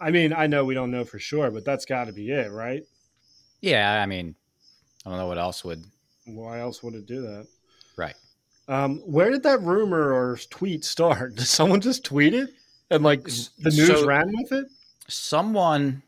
I 0.00 0.10
mean, 0.10 0.32
I 0.32 0.48
know 0.48 0.64
we 0.64 0.74
don't 0.74 0.90
know 0.90 1.04
for 1.04 1.20
sure, 1.20 1.52
but 1.52 1.64
that's 1.64 1.84
got 1.84 2.06
to 2.06 2.12
be 2.12 2.32
it, 2.32 2.50
right? 2.50 2.82
Yeah, 3.60 4.02
I 4.02 4.06
mean, 4.06 4.34
I 5.04 5.10
don't 5.10 5.20
know 5.20 5.28
what 5.28 5.38
else 5.38 5.64
would. 5.64 5.84
Why 6.24 6.58
else 6.58 6.82
would 6.82 6.96
it 6.96 7.06
do 7.06 7.20
that? 7.20 7.46
Right. 7.96 8.16
Um, 8.68 8.98
where 9.00 9.30
did 9.30 9.42
that 9.44 9.62
rumor 9.62 10.12
or 10.12 10.38
tweet 10.50 10.84
start? 10.84 11.34
Did 11.36 11.46
someone 11.46 11.80
just 11.80 12.04
tweet 12.04 12.34
it 12.34 12.50
and 12.90 13.02
like 13.04 13.22
the 13.24 13.70
news 13.70 13.86
so- 13.86 14.06
ran 14.06 14.32
with 14.36 14.50
it? 14.52 14.66
Someone 15.08 16.02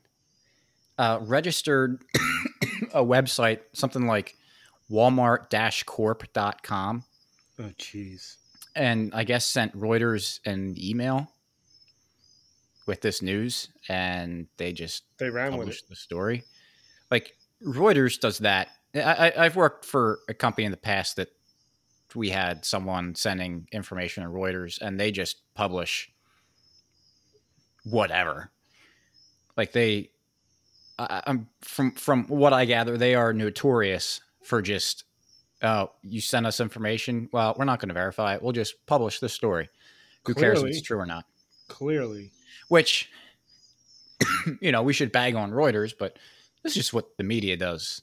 uh, 0.98 1.20
registered 1.22 2.02
a 2.92 3.04
website, 3.04 3.60
something 3.74 4.06
like 4.08 4.34
walmart-corp.com, 4.90 7.04
Oh, 7.60 7.70
jeez. 7.78 8.36
and 8.74 9.12
I 9.14 9.22
guess 9.24 9.44
sent 9.46 9.76
Reuters 9.78 10.40
an 10.44 10.74
email 10.78 11.30
with 12.86 13.00
this 13.02 13.20
news, 13.22 13.68
and 13.88 14.46
they 14.56 14.72
just 14.72 15.04
They 15.18 15.30
ran 15.30 15.56
with 15.56 15.68
it. 15.68 15.82
the 15.88 15.96
story. 15.96 16.44
Like 17.10 17.36
Reuters 17.64 18.18
does 18.18 18.38
that. 18.38 18.68
I, 18.94 19.00
I, 19.28 19.44
I've 19.44 19.56
worked 19.56 19.84
for 19.84 20.20
a 20.28 20.34
company 20.34 20.64
in 20.64 20.70
the 20.70 20.76
past 20.76 21.16
that 21.16 21.28
we 22.14 22.30
had 22.30 22.64
someone 22.64 23.14
sending 23.14 23.68
information 23.72 24.24
to 24.24 24.30
Reuters, 24.30 24.80
and 24.80 24.98
they 24.98 25.10
just 25.10 25.42
publish 25.54 26.10
whatever. 27.84 28.50
Like 29.56 29.72
they, 29.72 30.10
I, 30.98 31.22
I'm 31.26 31.48
from 31.60 31.92
from 31.92 32.24
what 32.28 32.52
I 32.52 32.64
gather, 32.64 32.96
they 32.96 33.14
are 33.14 33.32
notorious 33.32 34.20
for 34.42 34.62
just, 34.62 35.04
oh, 35.62 35.90
you 36.02 36.20
send 36.20 36.46
us 36.46 36.60
information. 36.60 37.28
Well, 37.32 37.54
we're 37.58 37.64
not 37.64 37.80
going 37.80 37.88
to 37.88 37.94
verify 37.94 38.34
it. 38.34 38.42
We'll 38.42 38.52
just 38.52 38.86
publish 38.86 39.20
the 39.20 39.28
story. 39.28 39.68
Who 40.24 40.34
cares 40.34 40.62
if 40.62 40.68
it's 40.68 40.82
true 40.82 40.98
or 40.98 41.06
not? 41.06 41.24
Clearly. 41.68 42.32
which 42.68 43.10
you 44.60 44.72
know 44.72 44.82
we 44.82 44.92
should 44.92 45.12
bag 45.12 45.34
on 45.34 45.50
reuters 45.52 45.92
but 45.96 46.18
this 46.62 46.72
is 46.72 46.76
just 46.76 46.92
what 46.92 47.16
the 47.16 47.24
media 47.24 47.56
does 47.56 48.02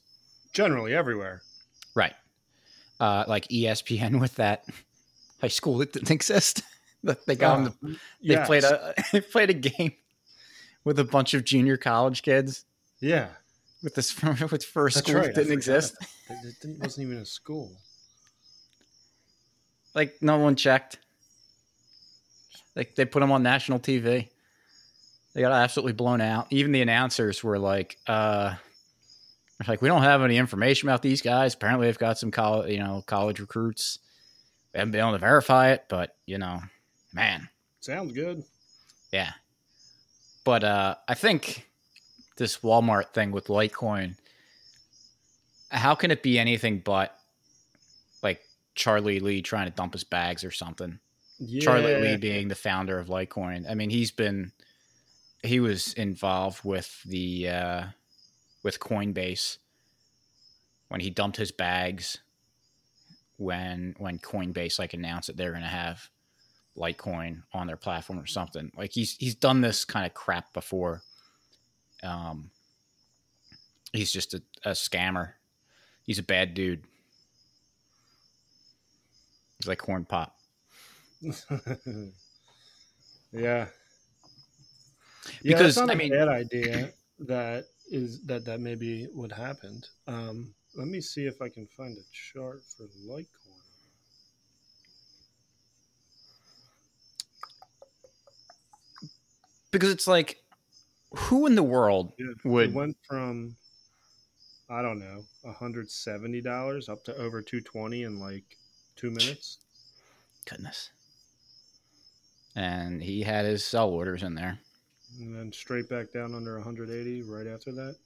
Generally 0.52 0.94
everywhere. 0.94 1.42
right 1.94 2.14
uh 3.00 3.24
like 3.28 3.46
espn 3.48 4.20
with 4.24 4.34
that 4.36 4.64
high 5.40 5.48
school 5.48 5.78
that 5.78 5.92
didn't 5.92 6.10
exist. 6.10 6.62
They 7.26 7.36
got 7.36 7.62
them 7.62 7.66
to, 7.66 7.70
Uh, 7.70 7.90
they 8.20 8.34
yes. 8.34 8.46
played 8.48 8.64
a 8.64 8.94
they 9.12 9.20
played 9.20 9.50
a 9.50 9.54
game 9.54 9.92
with 10.82 10.98
a 10.98 11.04
bunch 11.04 11.34
of 11.34 11.44
junior 11.44 11.76
college 11.76 12.22
kids. 12.22 12.64
Yeah. 13.00 13.28
with 13.82 13.94
this 13.94 14.10
from 14.10 14.36
with 14.50 14.64
first 14.64 14.96
That's 14.96 15.06
school 15.08 15.20
right, 15.20 15.26
that 15.32 15.40
didn't 15.42 15.52
exist. 15.52 15.94
It, 16.28 16.38
it 16.44 16.54
didn't, 16.60 16.80
wasn't 16.80 17.06
even 17.06 17.18
a 17.22 17.24
school. 17.26 17.70
like 19.94 20.16
no 20.20 20.38
one 20.38 20.56
checked. 20.56 20.98
Like 22.74 22.96
they 22.96 23.04
put 23.04 23.20
them 23.20 23.30
on 23.30 23.42
national 23.42 23.78
tv 23.78 24.28
they 25.34 25.42
got 25.42 25.52
absolutely 25.52 25.92
blown 25.92 26.22
out. 26.22 26.46
Even 26.50 26.72
the 26.72 26.80
announcers 26.80 27.44
were 27.44 27.58
like 27.58 27.98
uh 28.08 28.54
like 29.66 29.80
we 29.82 29.88
don't 29.88 30.02
have 30.02 30.22
any 30.22 30.36
information 30.36 30.88
about 30.88 31.02
these 31.02 31.22
guys 31.22 31.54
apparently 31.54 31.86
they've 31.86 31.98
got 31.98 32.18
some 32.18 32.30
college 32.30 32.70
you 32.70 32.78
know 32.78 33.02
college 33.06 33.40
recruits 33.40 33.98
we 34.74 34.78
haven't 34.78 34.92
been 34.92 35.00
able 35.00 35.12
to 35.12 35.18
verify 35.18 35.70
it 35.70 35.84
but 35.88 36.14
you 36.26 36.38
know 36.38 36.60
man 37.12 37.48
Sounds 37.80 38.12
good. 38.12 38.42
yeah 39.12 39.32
but 40.44 40.62
uh 40.64 40.94
i 41.08 41.14
think 41.14 41.66
this 42.36 42.58
walmart 42.58 43.14
thing 43.14 43.30
with 43.32 43.46
litecoin 43.46 44.16
how 45.70 45.94
can 45.94 46.10
it 46.10 46.22
be 46.22 46.38
anything 46.38 46.80
but 46.80 47.16
like 48.22 48.42
charlie 48.74 49.20
lee 49.20 49.40
trying 49.42 49.66
to 49.70 49.74
dump 49.74 49.92
his 49.92 50.04
bags 50.04 50.44
or 50.44 50.50
something 50.50 50.98
Yeah. 51.38 51.60
Charlie 51.60 51.96
Lee 52.00 52.16
being 52.16 52.48
the 52.48 52.54
founder 52.54 52.98
of 52.98 53.08
Litecoin. 53.08 53.68
I 53.70 53.74
mean, 53.74 53.90
he's 53.90 54.10
been 54.10 54.52
he 55.42 55.60
was 55.60 55.92
involved 55.92 56.64
with 56.64 57.02
the 57.04 57.48
uh, 57.50 57.84
with 58.66 58.80
Coinbase 58.80 59.58
when 60.88 61.00
he 61.00 61.08
dumped 61.08 61.36
his 61.36 61.52
bags 61.52 62.18
when 63.36 63.94
when 63.98 64.18
Coinbase 64.18 64.80
like 64.80 64.92
announced 64.92 65.28
that 65.28 65.36
they're 65.36 65.52
going 65.52 65.62
to 65.62 65.68
have 65.68 66.10
Litecoin 66.76 67.44
on 67.52 67.68
their 67.68 67.76
platform 67.76 68.18
or 68.18 68.26
something. 68.26 68.72
Like 68.76 68.90
he's 68.90 69.16
he's 69.18 69.36
done 69.36 69.60
this 69.60 69.84
kind 69.84 70.04
of 70.04 70.14
crap 70.14 70.52
before. 70.52 71.02
Um, 72.02 72.50
he's 73.92 74.10
just 74.10 74.34
a, 74.34 74.42
a 74.64 74.70
scammer. 74.70 75.34
He's 76.02 76.18
a 76.18 76.24
bad 76.24 76.54
dude. 76.54 76.82
He's 79.58 79.68
like 79.68 79.78
corn 79.78 80.04
pop. 80.06 80.36
yeah. 83.32 83.66
Because, 85.44 85.76
yeah, 85.76 85.84
I 85.84 85.92
a 85.92 85.96
mean- 85.96 86.10
bad 86.10 86.26
idea. 86.28 86.90
That 87.20 87.66
is 87.90 88.22
that 88.26 88.44
that 88.44 88.60
maybe 88.60 89.04
what 89.12 89.32
happened. 89.32 89.88
Um, 90.06 90.54
let 90.74 90.88
me 90.88 91.00
see 91.00 91.26
if 91.26 91.40
I 91.40 91.48
can 91.48 91.66
find 91.66 91.96
a 91.96 92.02
chart 92.12 92.62
for 92.76 92.84
Litecoin. 93.08 93.26
because 99.70 99.90
it's 99.90 100.06
like 100.06 100.42
who 101.14 101.46
in 101.46 101.54
the 101.54 101.62
world 101.62 102.12
Yeah, 102.18 102.26
would 102.44 102.70
it 102.70 102.74
went 102.74 102.96
from 103.06 103.56
I 104.68 104.82
don't 104.82 104.98
know, 104.98 105.24
hundred 105.52 105.90
seventy 105.90 106.40
dollars 106.40 106.88
up 106.88 107.04
to 107.04 107.16
over 107.16 107.40
two 107.42 107.60
twenty 107.60 108.02
in 108.02 108.18
like 108.18 108.44
two 108.96 109.10
minutes. 109.10 109.58
goodness 110.48 110.90
and 112.54 113.02
he 113.02 113.22
had 113.22 113.44
his 113.44 113.64
sell 113.64 113.90
orders 113.90 114.22
in 114.22 114.34
there 114.34 114.58
And 115.18 115.34
then 115.34 115.52
straight 115.52 115.88
back 115.88 116.12
down 116.12 116.34
under 116.34 116.54
180 116.56 117.22
right 117.22 117.46
after 117.46 117.72
that. 117.72 117.96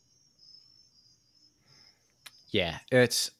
yeah 2.53 2.79
it's 2.91 3.31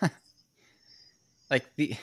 like 1.50 1.64
the 1.76 1.96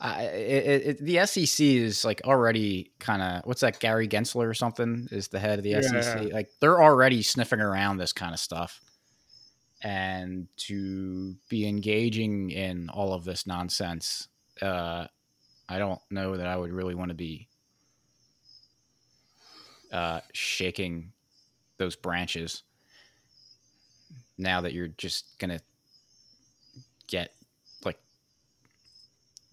I, 0.00 0.22
it, 0.24 0.86
it, 0.86 1.04
the 1.04 1.24
SEC 1.26 1.64
is 1.64 2.04
like 2.04 2.22
already 2.24 2.90
kind 2.98 3.22
of 3.22 3.42
what's 3.44 3.60
that 3.60 3.78
Gary 3.80 4.08
Gensler 4.08 4.48
or 4.48 4.54
something 4.54 5.08
is 5.12 5.28
the 5.28 5.38
head 5.38 5.58
of 5.58 5.62
the 5.64 5.70
Yeah. 5.70 5.80
SEC 5.80 6.32
like 6.32 6.48
they're 6.60 6.82
already 6.82 7.22
sniffing 7.22 7.60
around 7.60 7.98
this 7.98 8.12
kind 8.12 8.32
of 8.34 8.40
stuff 8.40 8.80
and 9.82 10.48
to 10.56 11.36
be 11.48 11.66
engaging 11.68 12.50
in 12.50 12.88
all 12.88 13.14
of 13.14 13.24
this 13.24 13.46
nonsense. 13.46 14.28
Uh, 14.60 15.06
I 15.68 15.78
don't 15.78 16.00
know 16.10 16.36
that 16.36 16.46
I 16.46 16.56
would 16.56 16.72
really 16.72 16.94
want 16.94 17.08
to 17.08 17.14
be 17.16 17.48
uh, 19.92 20.20
shaking 20.32 21.12
those 21.78 21.96
branches 21.96 22.62
now 24.38 24.60
that 24.60 24.72
you're 24.72 24.88
just 24.88 25.38
gonna 25.38 25.60
get 27.06 27.32
like 27.84 27.98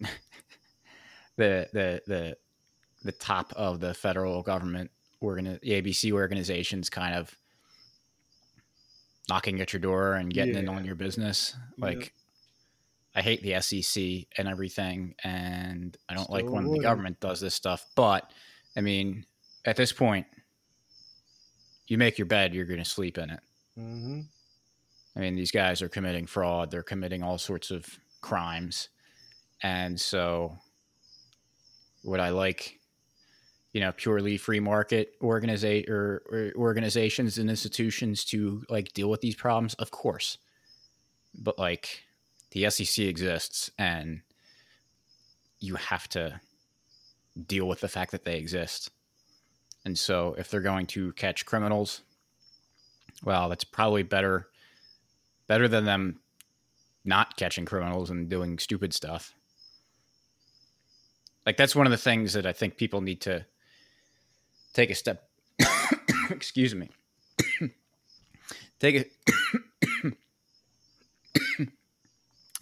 the 1.36 1.68
the 1.72 2.02
the 2.06 2.36
the 3.02 3.12
top 3.12 3.52
of 3.56 3.80
the 3.80 3.94
federal 3.94 4.42
government 4.42 4.90
organ 5.20 5.58
the 5.62 5.82
ABC 5.82 6.12
organizations 6.12 6.90
kind 6.90 7.14
of 7.14 7.34
knocking 9.28 9.60
at 9.60 9.72
your 9.72 9.80
door 9.80 10.14
and 10.14 10.32
getting 10.32 10.56
in 10.56 10.68
on 10.68 10.84
your 10.84 10.96
business. 10.96 11.54
Yeah. 11.78 11.86
Like 11.86 12.12
I 13.14 13.22
hate 13.22 13.42
the 13.42 13.60
SEC 13.60 14.26
and 14.36 14.48
everything 14.48 15.14
and 15.22 15.96
I 16.08 16.14
don't 16.14 16.28
like 16.30 16.44
Still 16.44 16.54
when 16.54 16.70
the 16.70 16.80
government 16.80 17.20
does 17.20 17.40
this 17.40 17.54
stuff, 17.54 17.86
but 17.94 18.30
I 18.76 18.80
mean, 18.80 19.24
at 19.64 19.76
this 19.76 19.92
point 19.92 20.26
you 21.86 21.98
make 21.98 22.18
your 22.18 22.26
bed, 22.26 22.54
you're 22.54 22.66
going 22.66 22.78
to 22.78 22.84
sleep 22.84 23.18
in 23.18 23.30
it. 23.30 23.40
hmm 23.76 24.20
I 25.16 25.18
mean, 25.18 25.34
these 25.34 25.50
guys 25.50 25.82
are 25.82 25.88
committing 25.88 26.24
fraud. 26.26 26.70
They're 26.70 26.84
committing 26.84 27.22
all 27.22 27.36
sorts 27.36 27.72
of 27.72 27.84
crimes. 28.20 28.88
And 29.60 30.00
so, 30.00 30.56
would 32.04 32.20
I 32.20 32.30
like, 32.30 32.78
you 33.72 33.80
know, 33.80 33.90
purely 33.90 34.36
free 34.36 34.60
market 34.60 35.20
organiza- 35.20 35.88
or, 35.88 36.22
or 36.30 36.52
organizations 36.54 37.38
and 37.38 37.50
institutions 37.50 38.24
to 38.26 38.62
like 38.68 38.92
deal 38.92 39.10
with 39.10 39.20
these 39.20 39.34
problems? 39.34 39.74
Of 39.74 39.90
course. 39.90 40.38
But 41.34 41.58
like, 41.58 42.04
the 42.52 42.70
SEC 42.70 43.04
exists 43.04 43.68
and 43.78 44.22
you 45.58 45.74
have 45.74 46.08
to 46.10 46.40
deal 47.46 47.66
with 47.66 47.80
the 47.80 47.88
fact 47.88 48.12
that 48.12 48.24
they 48.24 48.38
exist. 48.38 48.90
And 49.84 49.98
so, 49.98 50.34
if 50.38 50.50
they're 50.50 50.60
going 50.60 50.86
to 50.88 51.12
catch 51.14 51.46
criminals, 51.46 52.02
well, 53.24 53.48
that's 53.48 53.64
probably 53.64 54.02
better 54.02 54.48
better 55.46 55.66
than 55.66 55.84
them 55.84 56.20
not 57.04 57.36
catching 57.36 57.64
criminals 57.64 58.10
and 58.10 58.28
doing 58.28 58.58
stupid 58.58 58.92
stuff. 58.92 59.34
Like 61.44 61.56
that's 61.56 61.74
one 61.74 61.86
of 61.86 61.90
the 61.90 61.98
things 61.98 62.34
that 62.34 62.46
I 62.46 62.52
think 62.52 62.76
people 62.76 63.00
need 63.00 63.22
to 63.22 63.44
take 64.72 64.90
a 64.90 64.94
step 64.94 65.28
excuse 66.30 66.74
me. 66.74 66.88
take 68.80 68.96
a 68.96 69.04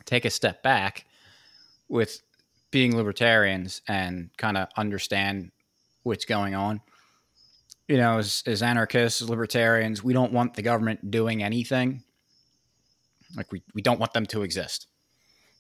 take 0.05 0.25
a 0.25 0.31
step 0.31 0.63
back 0.63 1.05
with 1.89 2.23
being 2.71 2.97
libertarians 2.97 3.83
and 3.89 4.31
kind 4.37 4.57
of 4.57 4.69
understand 4.77 5.51
what's 6.05 6.25
going 6.25 6.55
on. 6.55 6.81
You 7.89 7.97
know, 7.97 8.19
as, 8.19 8.43
as 8.47 8.63
anarchists, 8.63 9.23
as 9.23 9.31
libertarians, 9.31 10.05
we 10.05 10.13
don't 10.13 10.33
want 10.33 10.55
the 10.55 10.63
government 10.63 11.11
doing 11.11 11.43
anything 11.43 12.05
like 13.37 13.53
we, 13.53 13.63
we 13.75 13.83
don't 13.83 14.01
want 14.01 14.13
them 14.13 14.27
to 14.27 14.43
exist. 14.43 14.87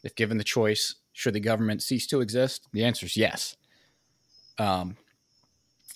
If 0.02 0.14
given 0.14 0.38
the 0.38 0.44
choice, 0.44 0.94
should 1.12 1.34
the 1.34 1.40
government 1.40 1.82
cease 1.82 2.06
to 2.08 2.20
exist? 2.20 2.68
The 2.72 2.84
answer 2.84 3.06
is 3.06 3.16
yes. 3.16 3.56
Um, 4.58 4.96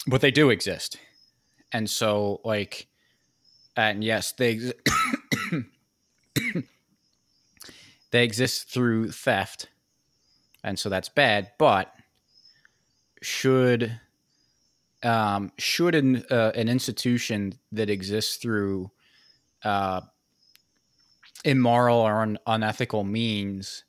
but 0.07 0.21
they 0.21 0.31
do 0.31 0.51
exist, 0.51 0.99
and 1.73 1.89
so 1.89 2.41
like, 2.45 2.89
and 3.77 4.03
yes, 4.03 4.33
they 4.33 4.73
ex- 4.73 5.55
they 8.11 8.25
exist 8.25 8.69
through 8.69 9.13
theft, 9.13 9.69
and 10.65 10.79
so 10.79 10.89
that's 10.89 11.09
bad. 11.09 11.53
But 11.59 11.93
should 13.21 14.01
um, 15.03 15.53
should 15.59 15.95
an 15.95 16.25
uh, 16.31 16.53
an 16.55 16.69
institution 16.69 17.55
that 17.73 17.91
exists 17.91 18.37
through 18.37 18.91
uh, 19.65 20.01
immoral 21.45 21.99
or 21.99 22.23
un- 22.23 22.39
unethical 22.47 23.05
means 23.05 23.85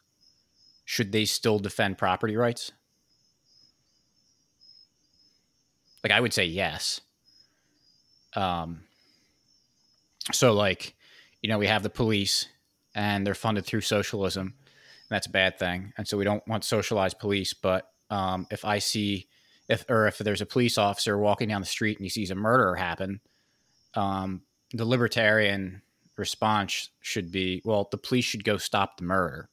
should 0.86 1.12
they 1.12 1.26
still 1.26 1.60
defend 1.60 1.98
property 1.98 2.36
rights? 2.36 2.72
Like 6.04 6.12
i 6.12 6.20
would 6.20 6.34
say 6.34 6.46
yes. 6.46 7.02
Um 8.36 8.82
so 10.32 10.54
like 10.54 10.96
you 11.42 11.50
know 11.50 11.58
we 11.58 11.68
have 11.68 11.84
the 11.84 11.90
police 11.90 12.48
and 12.96 13.26
they're 13.26 13.36
funded 13.36 13.66
through 13.66 13.82
socialism. 13.82 14.48
And 14.48 15.10
that's 15.10 15.28
a 15.28 15.32
bad 15.32 15.58
thing. 15.60 15.94
And 15.98 16.08
so 16.08 16.18
we 16.18 16.24
don't 16.24 16.46
want 16.48 16.64
socialized 16.66 17.20
police 17.20 17.54
but 17.54 17.90
um 18.10 18.48
if 18.52 18.66
i 18.66 18.80
see 18.80 19.28
if 19.70 19.86
or 19.90 20.08
if 20.08 20.18
there's 20.18 20.42
a 20.42 20.46
police 20.46 20.78
officer 20.78 21.18
walking 21.18 21.50
down 21.50 21.62
the 21.62 21.68
street 21.68 21.98
and 21.98 22.06
he 22.06 22.10
sees 22.10 22.32
a 22.32 22.36
murder 22.36 22.76
happen 22.76 23.22
um 23.96 24.42
the 24.74 24.86
libertarian 24.86 25.82
response 26.18 26.90
should 27.02 27.32
be, 27.32 27.62
well, 27.64 27.88
the 27.92 27.98
police 27.98 28.26
should 28.26 28.44
go 28.44 28.58
stop 28.58 28.98
the 28.98 29.04
murder. 29.04 29.50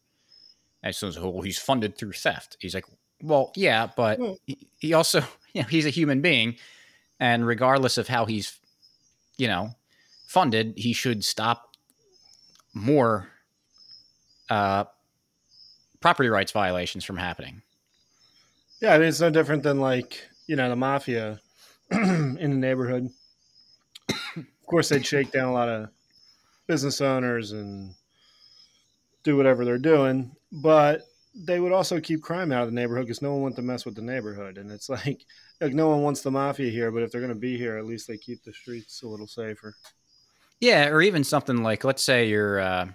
And 0.83 0.94
so, 0.94 1.11
well, 1.29 1.42
he's 1.42 1.59
funded 1.59 1.96
through 1.96 2.12
theft. 2.12 2.57
He's 2.59 2.75
like, 2.75 2.87
well, 3.23 3.53
yeah, 3.55 3.88
but 3.96 4.18
he, 4.46 4.68
he 4.79 4.94
also, 4.94 5.20
you 5.53 5.62
know, 5.62 5.68
he's 5.68 5.87
a 5.87 5.90
human 5.90 6.23
being, 6.23 6.57
and 7.18 7.46
regardless 7.46 7.99
of 7.99 8.09
how 8.09 8.25
he's, 8.25 8.59
you 9.37 9.46
know, 9.46 9.70
funded, 10.27 10.75
he 10.77 10.92
should 10.92 11.25
stop 11.25 11.77
more 12.73 13.29
uh, 14.49 14.85
property 16.01 16.29
rights 16.29 16.53
violations 16.53 17.05
from 17.05 17.18
happening. 17.18 17.62
Yeah, 18.81 18.95
I 18.95 18.99
mean 18.99 19.09
it's 19.09 19.21
no 19.21 19.31
different 19.31 19.62
than 19.62 19.81
like 19.81 20.29
you 20.47 20.57
know 20.57 20.69
the 20.69 20.77
mafia 20.77 21.40
in 21.90 22.35
the 22.37 22.49
neighborhood. 22.49 23.11
of 24.09 24.66
course, 24.66 24.88
they'd 24.88 25.07
shake 25.07 25.33
down 25.33 25.49
a 25.49 25.53
lot 25.53 25.69
of 25.69 25.88
business 26.66 27.01
owners 27.01 27.53
and 27.53 27.95
do 29.23 29.37
whatever 29.37 29.64
they're 29.64 29.79
doing, 29.79 30.31
but 30.51 31.03
they 31.35 31.61
would 31.61 31.73
also 31.73 32.01
keep 32.01 32.23
crime 32.23 32.53
out 32.53 32.62
of 32.62 32.69
the 32.69 32.75
neighborhood 32.75 33.07
because 33.07 33.23
no 33.23 33.33
one 33.33 33.43
wants 33.43 33.57
to 33.57 33.62
mess 33.62 33.85
with 33.85 33.95
the 33.95 34.03
neighborhood. 34.03 34.59
And 34.59 34.71
it's 34.71 34.88
like 34.88 35.25
like 35.61 35.75
no 35.75 35.88
one 35.88 36.03
wants 36.03 36.23
the 36.23 36.31
mafia 36.31 36.71
here, 36.71 36.90
but 36.90 37.03
if 37.03 37.11
they're 37.11 37.21
going 37.21 37.35
to 37.35 37.38
be 37.38 37.57
here, 37.59 37.77
at 37.77 37.85
least 37.85 38.09
they 38.09 38.16
keep 38.16 38.43
the 38.45 38.53
streets 38.53 39.03
a 39.03 39.09
little 39.09 39.27
safer. 39.27 39.75
Yeah, 40.61 40.88
or 40.88 41.01
even 41.01 41.25
something 41.25 41.62
like, 41.62 41.85
let's 41.85 42.05
say 42.05 42.29
you're 42.29 42.61
uh, 42.61 42.88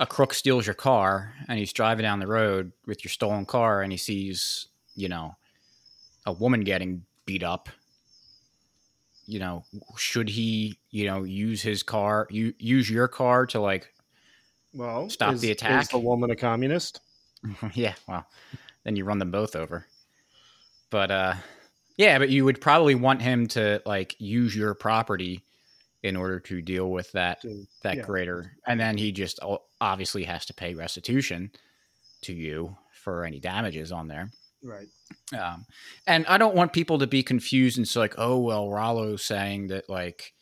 a 0.00 0.06
crook 0.06 0.32
steals 0.32 0.66
your 0.66 0.74
car 0.74 1.34
and 1.46 1.58
he's 1.58 1.74
driving 1.74 2.02
down 2.02 2.20
the 2.20 2.26
road 2.26 2.72
with 2.86 3.04
your 3.04 3.10
stolen 3.10 3.44
car 3.44 3.82
and 3.82 3.92
he 3.92 3.98
sees, 3.98 4.68
you 4.96 5.08
know, 5.08 5.36
a 6.24 6.32
woman 6.32 6.62
getting 6.62 7.04
beat 7.26 7.42
up. 7.42 7.68
You 9.26 9.38
know, 9.38 9.64
should 9.96 10.30
he, 10.30 10.78
you 10.90 11.06
know, 11.06 11.22
use 11.22 11.60
his 11.60 11.82
car, 11.82 12.26
you 12.30 12.54
use 12.58 12.90
your 12.90 13.08
car 13.08 13.44
to 13.46 13.60
like, 13.60 13.92
Well, 14.72 15.10
Stop 15.10 15.34
is, 15.34 15.42
the 15.42 15.50
Is 15.50 15.56
attack. 15.56 15.90
the 15.90 15.98
woman 15.98 16.30
a 16.30 16.36
communist? 16.36 17.00
yeah, 17.74 17.94
well, 18.08 18.26
then 18.84 18.96
you 18.96 19.04
run 19.04 19.18
them 19.18 19.30
both 19.30 19.54
over. 19.54 19.86
But 20.88 21.10
uh, 21.10 21.34
yeah, 21.98 22.18
but 22.18 22.30
you 22.30 22.46
would 22.46 22.60
probably 22.60 22.94
want 22.94 23.20
him 23.20 23.46
to 23.48 23.82
like 23.84 24.16
use 24.18 24.56
your 24.56 24.72
property 24.74 25.44
in 26.02 26.16
order 26.16 26.40
to 26.40 26.62
deal 26.62 26.90
with 26.90 27.10
that 27.12 27.42
To- 27.42 27.66
that 27.82 27.96
yeah. 27.98 28.02
greater 28.02 28.52
and 28.66 28.78
then 28.80 28.96
he 28.96 29.12
just 29.12 29.38
obviously 29.80 30.24
has 30.24 30.46
to 30.46 30.54
pay 30.54 30.74
restitution 30.74 31.50
to 32.22 32.32
you 32.32 32.76
for 32.92 33.24
any 33.24 33.38
damages 33.40 33.92
on 33.92 34.08
there 34.08 34.30
Right. 34.62 34.88
um, 35.38 35.64
and 36.06 36.26
i 36.26 36.36
don't 36.38 36.54
want 36.54 36.72
people 36.74 36.98
to 36.98 37.06
be 37.06 37.22
confused 37.22 37.78
and 37.78 37.88
so 37.88 38.00
like 38.00 38.14
oh 38.18 38.38
well 38.38 38.68
rollo's 38.70 39.22
saying 39.24 39.68
that 39.68 39.88
like 39.88 40.32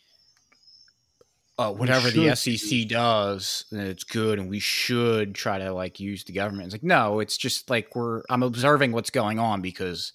uh, 1.59 1.73
whatever 1.73 2.11
the 2.11 2.35
sec 2.37 2.89
does 2.89 3.65
it's 3.73 4.05
good 4.05 4.39
and 4.39 4.49
we 4.49 4.61
should 4.61 5.35
try 5.35 5.59
to 5.59 5.73
like 5.73 5.99
use 5.99 6.23
the 6.25 6.33
government 6.33 6.67
it's 6.67 6.75
like 6.75 6.85
no 6.85 7.19
it's 7.21 7.37
just 7.37 7.69
like 7.69 7.95
we're 7.97 8.23
i'm 8.31 8.43
observing 8.45 8.93
what's 8.93 9.11
going 9.11 9.39
on 9.41 9.61
because 9.61 10.13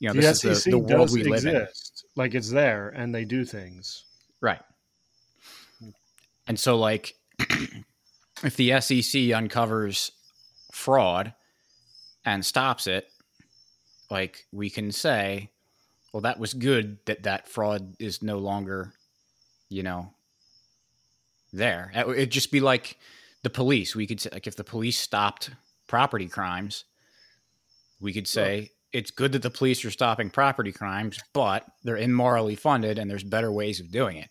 you 0.00 0.08
know 0.08 0.14
the 0.14 0.20
this 0.22 0.40
SEC 0.40 0.50
is 0.50 0.64
the, 0.64 0.70
the 0.72 0.78
world 0.78 1.12
we 1.12 1.22
live 1.24 1.44
in 1.46 1.54
exist. 1.56 2.04
Like 2.16 2.34
it's 2.34 2.50
there, 2.50 2.88
and 2.90 3.14
they 3.14 3.24
do 3.24 3.44
things. 3.44 4.04
Right. 4.44 4.60
And 6.46 6.60
so, 6.60 6.76
like, 6.76 7.14
if 8.42 8.56
the 8.56 8.78
SEC 8.78 9.32
uncovers 9.32 10.12
fraud 10.70 11.32
and 12.26 12.44
stops 12.44 12.86
it, 12.86 13.06
like, 14.10 14.44
we 14.52 14.68
can 14.68 14.92
say, 14.92 15.48
well, 16.12 16.20
that 16.20 16.38
was 16.38 16.52
good 16.52 16.98
that 17.06 17.22
that 17.22 17.48
fraud 17.48 17.94
is 17.98 18.20
no 18.22 18.36
longer, 18.36 18.92
you 19.70 19.82
know, 19.82 20.10
there. 21.50 21.90
It- 21.94 22.06
It'd 22.10 22.30
just 22.30 22.52
be 22.52 22.60
like 22.60 22.98
the 23.44 23.50
police. 23.50 23.96
We 23.96 24.06
could 24.06 24.20
say, 24.20 24.28
like, 24.30 24.46
if 24.46 24.56
the 24.56 24.62
police 24.64 24.98
stopped 25.00 25.52
property 25.86 26.28
crimes, 26.28 26.84
we 27.98 28.12
could 28.12 28.28
say, 28.28 28.72
it's 28.94 29.10
good 29.10 29.32
that 29.32 29.42
the 29.42 29.50
police 29.50 29.84
are 29.84 29.90
stopping 29.90 30.30
property 30.30 30.70
crimes, 30.70 31.18
but 31.32 31.66
they're 31.82 31.96
immorally 31.98 32.54
funded 32.54 32.96
and 32.98 33.10
there's 33.10 33.24
better 33.24 33.50
ways 33.52 33.80
of 33.80 33.90
doing 33.90 34.16
it. 34.18 34.30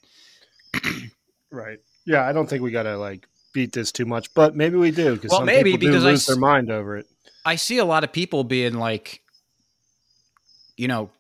Right. 1.52 1.80
Yeah, 2.06 2.26
I 2.26 2.32
don't 2.32 2.50
think 2.50 2.64
we 2.64 2.72
got 2.72 2.84
to 2.84 2.98
like 2.98 3.28
beat 3.54 3.74
this 3.74 3.92
too 3.92 4.06
much, 4.06 4.34
but 4.34 4.56
maybe 4.56 4.78
we 4.78 4.90
do 4.92 5.16
because 5.16 5.32
Well, 5.32 5.40
some 5.42 5.46
maybe, 5.46 5.74
people 5.74 5.80
do 5.80 5.88
because 5.92 6.06
I 6.06 6.12
lose 6.12 6.22
s- 6.22 6.28
their 6.28 6.38
mind 6.38 6.72
over 6.72 6.98
it. 6.98 7.06
I 7.46 7.58
see 7.58 7.78
a 7.78 7.86
lot 7.86 8.04
of 8.06 8.12
people 8.14 8.44
being 8.46 8.76
like, 8.76 9.22
you 10.78 10.88
know, 10.88 11.12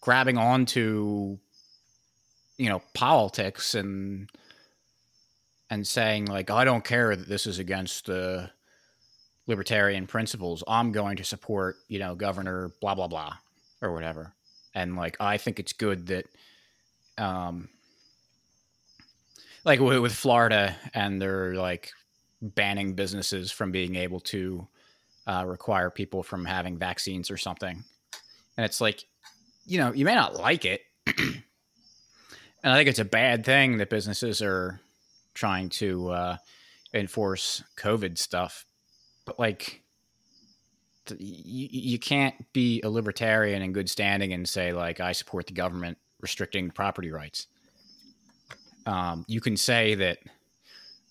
grabbing 0.00 0.38
onto, 0.38 1.38
you 2.56 2.68
know, 2.68 2.82
politics 2.94 3.74
and 3.74 4.30
and 5.68 5.86
saying 5.86 6.26
like, 6.26 6.50
I 6.50 6.64
don't 6.64 6.84
care 6.84 7.14
that 7.14 7.28
this 7.28 7.46
is 7.46 7.58
against 7.58 8.06
the 8.06 8.50
libertarian 9.50 10.06
principles. 10.06 10.64
I'm 10.66 10.92
going 10.92 11.18
to 11.18 11.24
support, 11.24 11.76
you 11.88 11.98
know, 11.98 12.14
Governor 12.14 12.70
blah 12.80 12.94
blah 12.94 13.08
blah 13.08 13.34
or 13.82 13.92
whatever. 13.92 14.32
And 14.74 14.96
like, 14.96 15.16
I 15.20 15.36
think 15.36 15.58
it's 15.58 15.72
good 15.72 16.06
that, 16.06 16.26
um, 17.18 17.68
like 19.64 19.80
with, 19.80 20.14
Florida 20.14 20.76
and 20.94 21.20
they're 21.20 21.54
like 21.54 21.90
banning 22.40 22.94
businesses 22.94 23.50
from 23.50 23.72
being 23.72 23.96
able 23.96 24.20
to 24.20 24.66
uh, 25.26 25.44
require 25.46 25.90
people 25.90 26.22
from 26.22 26.44
having 26.44 26.78
vaccines 26.78 27.30
or 27.30 27.36
something. 27.36 27.84
And 28.56 28.64
it's 28.64 28.80
like, 28.80 29.04
you 29.66 29.78
know, 29.78 29.92
you 29.92 30.04
may 30.04 30.14
not 30.14 30.36
like 30.36 30.64
it. 30.64 30.82
and 31.06 31.42
I 32.62 32.76
think 32.76 32.88
it's 32.88 32.98
a 33.00 33.04
bad 33.04 33.44
thing 33.44 33.78
that 33.78 33.90
businesses 33.90 34.40
are 34.40 34.80
trying 35.34 35.68
to 35.70 36.10
uh, 36.10 36.36
enforce 36.94 37.62
COVID 37.76 38.18
stuff. 38.18 38.64
But 39.30 39.38
like, 39.38 39.80
you, 41.16 41.68
you 41.70 41.98
can't 42.00 42.34
be 42.52 42.80
a 42.82 42.90
libertarian 42.90 43.62
in 43.62 43.72
good 43.72 43.88
standing 43.88 44.32
and 44.32 44.48
say, 44.48 44.72
like, 44.72 44.98
I 44.98 45.12
support 45.12 45.46
the 45.46 45.52
government 45.52 45.98
restricting 46.20 46.72
property 46.72 47.12
rights. 47.12 47.46
Um, 48.86 49.24
you 49.28 49.40
can 49.40 49.56
say 49.56 49.94
that 49.94 50.18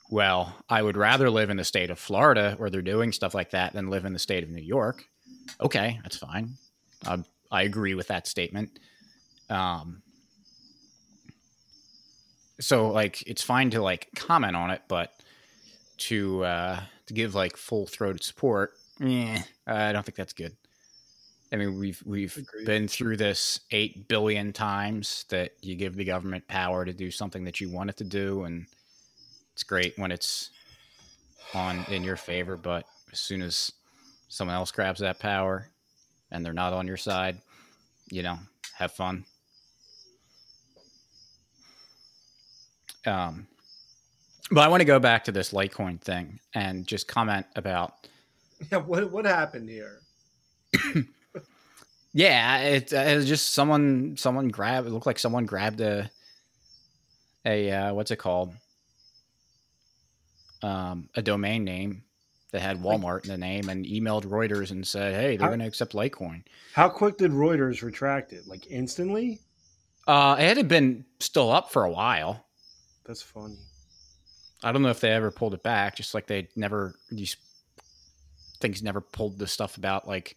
well, 0.09 0.53
I 0.67 0.81
would 0.81 0.97
rather 0.97 1.29
live 1.29 1.49
in 1.49 1.55
the 1.55 1.63
state 1.63 1.89
of 1.89 1.97
Florida 1.97 2.55
where 2.57 2.69
they're 2.69 2.81
doing 2.81 3.13
stuff 3.13 3.33
like 3.33 3.51
that 3.51 3.71
than 3.71 3.89
live 3.89 4.03
in 4.03 4.11
the 4.11 4.19
state 4.19 4.43
of 4.43 4.49
New 4.49 4.61
York. 4.61 5.05
Okay, 5.61 5.97
that's 6.03 6.17
fine. 6.17 6.55
I, 7.07 7.23
I 7.49 7.61
agree 7.61 7.93
with 7.93 8.07
that 8.07 8.27
statement. 8.27 8.79
Um, 9.49 10.01
so 12.59 12.89
like, 12.89 13.21
it's 13.25 13.43
fine 13.43 13.69
to 13.69 13.81
like 13.81 14.09
comment 14.13 14.57
on 14.57 14.71
it, 14.71 14.81
but 14.89 15.13
to 15.99 16.43
uh, 16.43 16.79
to 17.09 17.13
give 17.13 17.33
like 17.35 17.57
full 17.57 17.87
throated 17.87 18.23
support, 18.23 18.73
eh, 19.01 19.41
I 19.65 19.91
don't 19.91 20.05
think 20.05 20.15
that's 20.15 20.33
good. 20.33 20.55
I 21.51 21.55
mean, 21.55 21.79
we've 21.79 22.01
we've 22.05 22.37
Agreed. 22.37 22.65
been 22.65 22.87
through 22.87 23.17
this 23.17 23.59
eight 23.71 24.07
billion 24.07 24.53
times 24.53 25.25
that 25.29 25.53
you 25.61 25.75
give 25.75 25.95
the 25.95 26.05
government 26.05 26.47
power 26.47 26.85
to 26.85 26.93
do 26.93 27.09
something 27.09 27.43
that 27.45 27.59
you 27.59 27.69
want 27.71 27.89
it 27.89 27.97
to 27.97 28.03
do, 28.03 28.43
and 28.43 28.67
it's 29.53 29.63
great 29.63 29.97
when 29.97 30.11
it's 30.11 30.51
on 31.55 31.83
in 31.89 32.03
your 32.03 32.15
favor, 32.15 32.55
but 32.55 32.85
as 33.11 33.19
soon 33.19 33.41
as 33.41 33.71
someone 34.27 34.55
else 34.55 34.71
grabs 34.71 34.99
that 34.99 35.19
power 35.19 35.67
and 36.29 36.45
they're 36.45 36.53
not 36.53 36.73
on 36.73 36.85
your 36.85 36.97
side, 36.97 37.41
you 38.11 38.21
know, 38.21 38.37
have 38.75 38.91
fun. 38.91 39.25
Um, 43.07 43.47
but 44.51 44.61
I 44.61 44.67
want 44.67 44.81
to 44.81 44.85
go 44.85 44.99
back 44.99 45.25
to 45.25 45.31
this 45.31 45.51
Litecoin 45.51 46.01
thing 46.01 46.39
and 46.53 46.85
just 46.87 47.07
comment 47.07 47.45
about 47.55 48.07
Yeah, 48.71 48.79
what 48.79 49.11
what 49.11 49.25
happened 49.25 49.69
here? 49.69 50.01
Yeah, 52.13 52.57
it, 52.61 52.91
it 52.91 53.15
was 53.15 53.27
just 53.27 53.53
someone 53.53 54.17
someone 54.17 54.47
grabbed. 54.47 54.87
It 54.87 54.91
looked 54.91 55.05
like 55.05 55.19
someone 55.19 55.45
grabbed 55.45 55.79
a 55.81 56.09
a 57.45 57.71
uh, 57.71 57.93
what's 57.93 58.11
it 58.11 58.17
called? 58.17 58.53
Um, 60.61 61.09
a 61.15 61.21
domain 61.21 61.63
name 61.63 62.03
that 62.51 62.61
had 62.61 62.81
Walmart 62.81 63.23
in 63.23 63.29
the 63.29 63.37
name 63.37 63.69
and 63.69 63.85
emailed 63.85 64.25
Reuters 64.25 64.71
and 64.71 64.85
said, 64.85 65.13
"Hey, 65.13 65.37
they're 65.37 65.47
going 65.49 65.59
to 65.59 65.67
accept 65.67 65.93
Litecoin." 65.93 66.43
How 66.73 66.89
quick 66.89 67.17
did 67.17 67.31
Reuters 67.31 67.83
retract 67.83 68.33
it? 68.33 68.47
Like 68.47 68.69
instantly? 68.69 69.39
Uh, 70.07 70.35
it 70.39 70.57
had 70.57 70.67
been 70.67 71.05
still 71.19 71.51
up 71.51 71.71
for 71.71 71.83
a 71.83 71.91
while. 71.91 72.47
That's 73.05 73.21
funny. 73.21 73.57
I 74.63 74.71
don't 74.71 74.81
know 74.81 74.89
if 74.89 74.99
they 74.99 75.11
ever 75.11 75.31
pulled 75.31 75.53
it 75.53 75.63
back. 75.63 75.95
Just 75.95 76.13
like 76.13 76.27
they 76.27 76.49
never 76.55 76.95
these 77.11 77.37
things 78.59 78.83
never 78.83 79.01
pulled 79.01 79.39
the 79.39 79.47
stuff 79.47 79.77
about 79.77 80.07
like 80.07 80.35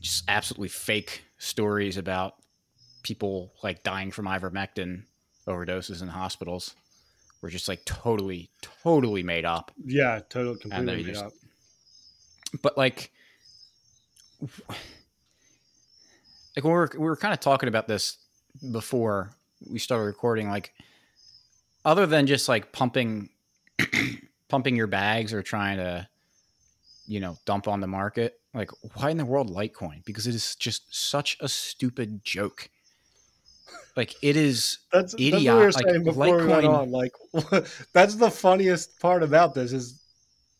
just 0.00 0.24
absolutely 0.28 0.68
fake 0.68 1.22
stories 1.38 1.96
about 1.96 2.34
people 3.02 3.52
like 3.62 3.82
dying 3.82 4.10
from 4.10 4.26
ivermectin 4.26 5.02
overdoses 5.46 6.02
in 6.02 6.08
hospitals 6.08 6.74
were 7.42 7.48
just 7.48 7.68
like 7.68 7.84
totally 7.84 8.50
totally 8.82 9.22
made 9.22 9.44
up. 9.44 9.70
Yeah, 9.84 10.20
totally 10.28 10.58
completely 10.58 10.96
made 10.96 11.06
just- 11.06 11.24
up. 11.24 11.32
But 12.62 12.78
like 12.78 13.12
like 16.56 16.64
when 16.64 16.72
we 16.72 16.78
were 16.78 16.90
we 16.94 17.04
were 17.04 17.16
kind 17.16 17.34
of 17.34 17.40
talking 17.40 17.68
about 17.68 17.88
this 17.88 18.16
before 18.72 19.30
we 19.68 19.78
started 19.78 20.04
recording 20.04 20.48
like 20.48 20.72
other 21.84 22.06
than 22.06 22.26
just 22.26 22.48
like 22.48 22.72
pumping 22.72 23.28
pumping 24.48 24.76
your 24.76 24.86
bags 24.86 25.32
or 25.32 25.42
trying 25.42 25.76
to 25.78 26.06
you 27.06 27.20
know 27.20 27.36
dump 27.44 27.68
on 27.68 27.80
the 27.80 27.86
market 27.86 28.40
like 28.54 28.70
why 28.94 29.10
in 29.10 29.16
the 29.16 29.24
world 29.24 29.50
litecoin 29.50 30.04
because 30.04 30.26
it 30.26 30.34
is 30.34 30.54
just 30.56 30.94
such 30.94 31.36
a 31.40 31.48
stupid 31.48 32.22
joke 32.24 32.68
like 33.96 34.14
it 34.22 34.36
is 34.36 34.78
That's, 34.92 35.12
that's 35.14 35.32
what 35.32 35.40
we 35.42 35.48
were 35.50 35.70
like, 35.72 35.88
saying 35.88 36.04
before 36.04 36.36
we 36.38 36.46
went 36.46 36.64
Litecoin- 36.64 36.78
on. 36.78 36.90
Like, 36.92 37.12
that's 37.92 38.14
the 38.14 38.30
funniest 38.30 39.00
part 39.00 39.22
about 39.24 39.54
this 39.54 39.72
is 39.72 40.00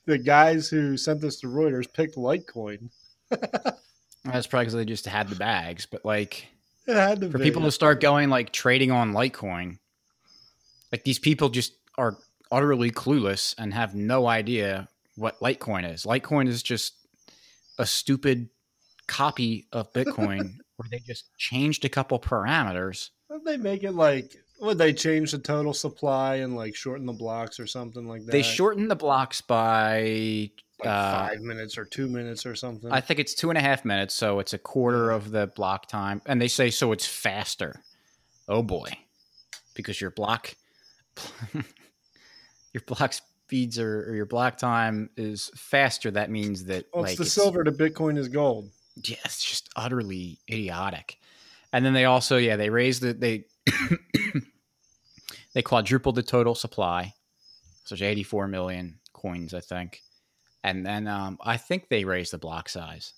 the 0.07 0.19
guys 0.19 0.69
who 0.69 0.97
sent 0.97 1.21
this 1.21 1.39
to 1.41 1.47
Reuters 1.47 1.93
picked 1.93 2.17
Litecoin. 2.17 2.91
that's 3.31 4.47
probably 4.49 4.65
because 4.65 4.75
they 4.75 4.85
just 4.85 5.07
had 5.07 5.29
the 5.29 5.37
bags 5.37 5.87
but 5.87 6.05
like 6.05 6.49
It 6.89 6.95
had 6.97 7.21
to 7.21 7.31
for 7.31 7.39
be. 7.39 7.45
people 7.45 7.63
to 7.63 7.71
start 7.71 8.01
going 8.01 8.29
like 8.29 8.53
trading 8.53 8.91
on 8.91 9.13
Litecoin. 9.13 9.79
Like 10.93 11.05
these 11.05 11.19
people 11.19 11.49
just 11.49 11.75
are 11.97 12.17
utterly 12.51 12.91
clueless 12.91 13.55
and 13.59 13.75
have 13.75 13.95
no 13.95 14.27
idea 14.27 14.89
what 15.17 15.39
Litecoin 15.41 15.93
is. 15.93 16.05
Litecoin 16.05 16.49
is 16.49 16.63
just 16.63 16.95
a 17.79 17.87
stupid 17.87 18.49
copy 19.07 19.67
of 19.73 19.93
Bitcoin 19.93 20.57
where 20.77 20.89
they 20.91 21.01
just 21.01 21.37
changed 21.37 21.85
a 21.85 21.89
couple 21.89 22.19
parameters. 22.19 23.11
Would 23.29 23.45
they 23.45 23.57
make 23.57 23.85
it 23.85 23.93
like? 23.93 24.37
Would 24.61 24.79
they 24.79 24.93
change 24.93 25.31
the 25.31 25.39
total 25.39 25.73
supply 25.73 26.37
and 26.37 26.57
like 26.57 26.75
shorten 26.75 27.07
the 27.07 27.13
blocks 27.13 27.61
or 27.61 27.67
something 27.67 28.09
like 28.09 28.25
that? 28.25 28.33
They 28.33 28.43
shorten 28.43 28.89
the 28.89 28.97
blocks 28.97 29.41
by 29.41 30.51
like 30.81 30.89
uh, 30.89 31.29
five 31.29 31.41
minutes 31.41 31.79
or 31.79 31.85
two 31.85 32.09
minutes 32.09 32.45
or 32.47 32.55
something. 32.55 32.91
I 32.91 33.01
think 33.01 33.21
it's 33.21 33.35
two 33.35 33.51
and 33.51 33.59
a 33.59 33.61
half 33.61 33.85
minutes, 33.85 34.15
so 34.15 34.39
it's 34.41 34.55
a 34.55 34.59
quarter 34.59 35.11
of 35.11 35.31
the 35.31 35.47
block 35.49 35.87
time. 35.87 36.23
And 36.27 36.41
they 36.41 36.49
say 36.49 36.71
so 36.71 36.93
it's 36.93 37.07
faster. 37.07 37.83
Oh 38.49 38.63
boy. 38.63 38.91
Because 39.75 40.01
your 40.01 40.11
block 40.11 40.55
your 42.73 42.83
block 42.87 43.13
speeds 43.13 43.79
are, 43.79 44.11
or 44.11 44.15
your 44.15 44.27
block 44.27 44.59
time 44.59 45.11
is 45.17 45.51
faster. 45.55 46.11
That 46.11 46.31
means 46.31 46.65
that 46.65 46.87
well, 46.93 47.03
like 47.03 47.13
it's 47.13 47.19
the 47.19 47.25
silver 47.25 47.65
to 47.65 47.73
Bitcoin 47.73 48.19
is 48.19 48.29
gold. 48.29 48.71
yeah, 49.03 49.17
it's 49.25 49.43
just 49.43 49.69
utterly 49.77 50.39
idiotic. 50.51 51.19
And 51.73 51.85
then 51.85 51.93
they 51.93 52.05
also, 52.05 52.37
yeah, 52.37 52.57
they 52.57 52.71
raised 52.71 53.03
the 53.03 53.13
they 53.13 53.45
they 55.55 55.63
quadrupled 55.63 56.15
the 56.15 56.23
total 56.23 56.55
supply. 56.55 57.15
So 57.85 57.95
there's 57.95 58.03
84 58.03 58.49
million 58.49 58.99
coins, 59.13 59.55
I 59.55 59.61
think. 59.61 60.03
And 60.63 60.85
then 60.85 61.07
um, 61.07 61.39
I 61.41 61.57
think 61.57 61.89
they 61.89 62.05
raised 62.05 62.33
the 62.33 62.39
block 62.39 62.69
size. 62.69 63.15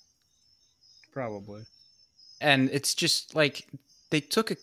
Probably. 1.11 1.63
And 2.39 2.69
it's 2.71 2.95
just 2.95 3.35
like 3.35 3.67
they 4.09 4.21
took 4.21 4.51
a 4.51 4.55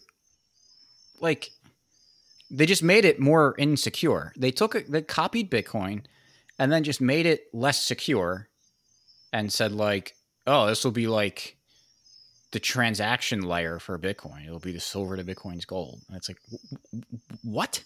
like 1.20 1.50
they 2.50 2.66
just 2.66 2.82
made 2.82 3.04
it 3.04 3.20
more 3.20 3.54
insecure. 3.58 4.32
They 4.36 4.50
took 4.50 4.74
a, 4.74 4.80
they 4.80 5.02
copied 5.02 5.50
Bitcoin 5.50 6.04
and 6.58 6.72
then 6.72 6.84
just 6.84 7.00
made 7.00 7.26
it 7.26 7.44
less 7.52 7.82
secure 7.82 8.48
and 9.32 9.52
said 9.52 9.72
like, 9.72 10.14
"Oh, 10.46 10.66
this 10.66 10.84
will 10.84 10.92
be 10.92 11.06
like 11.06 11.56
the 12.52 12.60
transaction 12.60 13.42
layer 13.42 13.78
for 13.78 13.98
Bitcoin. 13.98 14.46
It'll 14.46 14.58
be 14.58 14.72
the 14.72 14.80
silver 14.80 15.16
to 15.16 15.24
Bitcoin's 15.24 15.64
gold." 15.64 16.00
And 16.08 16.16
it's 16.16 16.28
like, 16.28 16.38
what? 17.42 17.84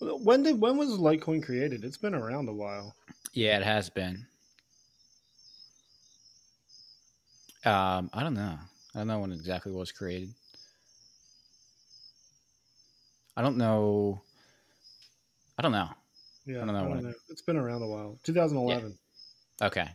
When 0.00 0.42
did 0.42 0.60
when 0.60 0.76
was 0.76 0.90
Litecoin 0.90 1.42
created? 1.42 1.84
It's 1.84 1.96
been 1.96 2.14
around 2.14 2.48
a 2.48 2.52
while. 2.52 2.94
Yeah, 3.32 3.56
it 3.56 3.64
has 3.64 3.88
been. 3.88 4.26
Um, 7.64 8.10
I 8.12 8.22
don't 8.22 8.34
know. 8.34 8.58
I 8.94 8.98
don't 8.98 9.08
know 9.08 9.20
when 9.20 9.32
exactly 9.32 9.72
it 9.72 9.76
was 9.76 9.92
created. 9.92 10.34
I 13.36 13.42
don't 13.42 13.56
know. 13.56 14.20
I 15.58 15.62
don't 15.62 15.72
know. 15.72 15.88
Yeah, 16.46 16.62
I 16.62 16.66
don't 16.66 16.74
know 16.74 16.88
when 16.88 17.06
it- 17.06 17.16
It's 17.28 17.42
been 17.42 17.56
around 17.56 17.82
a 17.82 17.86
while. 17.86 18.18
2011. 18.24 18.96
Okay. 19.62 19.88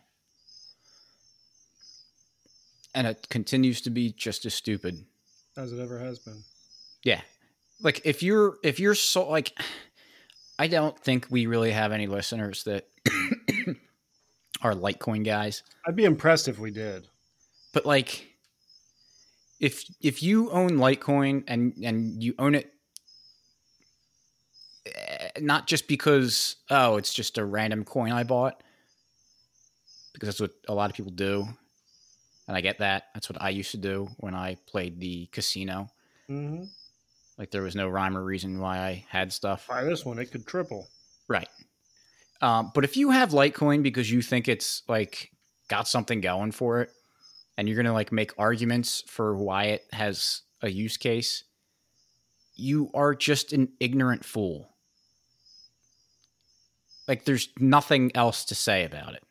And 2.93 3.07
it 3.07 3.27
continues 3.29 3.81
to 3.81 3.89
be 3.89 4.11
just 4.11 4.45
as 4.45 4.53
stupid. 4.53 5.05
as 5.57 5.71
it 5.73 5.79
ever 5.79 5.99
has 5.99 6.19
been. 6.19 6.43
Yeah. 7.03 7.21
like 7.81 8.01
if 8.05 8.21
you're 8.21 8.57
if 8.63 8.79
you're 8.79 8.95
so 8.95 9.27
like 9.29 9.57
I 10.59 10.67
don't 10.67 10.97
think 10.99 11.27
we 11.31 11.45
really 11.47 11.71
have 11.71 11.91
any 11.91 12.05
listeners 12.07 12.63
that 12.65 12.87
are 14.61 14.73
Litecoin 14.75 15.25
guys. 15.25 15.63
I'd 15.87 15.95
be 15.95 16.05
impressed 16.05 16.47
if 16.47 16.59
we 16.59 16.69
did. 16.71 17.07
But 17.73 17.85
like 17.85 18.27
if 19.59 19.83
if 20.01 20.21
you 20.21 20.51
own 20.51 20.71
Litecoin 20.71 21.43
and 21.47 21.73
and 21.83 22.21
you 22.23 22.35
own 22.39 22.55
it 22.55 22.70
not 25.39 25.67
just 25.67 25.87
because 25.87 26.57
oh 26.69 26.97
it's 26.97 27.13
just 27.13 27.37
a 27.37 27.45
random 27.45 27.83
coin 27.83 28.11
I 28.11 28.23
bought 28.23 28.63
because 30.13 30.27
that's 30.27 30.41
what 30.41 30.51
a 30.67 30.73
lot 30.73 30.89
of 30.89 30.95
people 30.95 31.11
do 31.11 31.47
and 32.47 32.57
I 32.57 32.59
get 32.61 32.79
that. 32.79 33.05
That's 33.13 33.29
what 33.29 33.41
I 33.41 33.49
used 33.49 33.71
to 33.71 33.77
do 33.77 34.09
when 34.17 34.35
I 34.35 34.57
played 34.67 34.99
the 34.99 35.27
casino. 35.27 35.89
Mm-hmm. 36.29 36.63
like 37.37 37.51
there 37.51 37.61
was 37.61 37.75
no 37.75 37.89
rhyme 37.89 38.17
or 38.17 38.23
reason 38.23 38.59
why 38.59 38.79
I 38.79 39.05
had 39.09 39.33
stuff. 39.33 39.67
Buy 39.67 39.83
this 39.83 40.05
one; 40.05 40.19
it 40.19 40.31
could 40.31 40.45
triple. 40.45 40.87
right. 41.27 41.47
Um, 42.41 42.71
but 42.73 42.83
if 42.83 42.97
you 42.97 43.11
have 43.11 43.31
Litecoin 43.31 43.83
because 43.83 44.11
you 44.11 44.21
think 44.21 44.47
it's 44.47 44.83
like 44.87 45.31
got 45.69 45.87
something 45.87 46.21
going 46.21 46.51
for 46.51 46.81
it 46.81 46.89
and 47.57 47.67
you're 47.67 47.77
gonna 47.77 47.93
like 47.93 48.11
make 48.11 48.33
arguments 48.37 49.03
for 49.07 49.35
why 49.35 49.65
it 49.65 49.85
has 49.93 50.41
a 50.61 50.69
use 50.69 50.97
case 50.97 51.43
you 52.55 52.89
are 52.93 53.15
just 53.15 53.53
an 53.53 53.69
ignorant 53.79 54.25
fool 54.25 54.70
like 57.11 57.25
there's 57.25 57.49
nothing 57.59 58.09
else 58.15 58.45
to 58.45 58.55
say 58.55 58.85
about 58.85 59.15
it. 59.15 59.23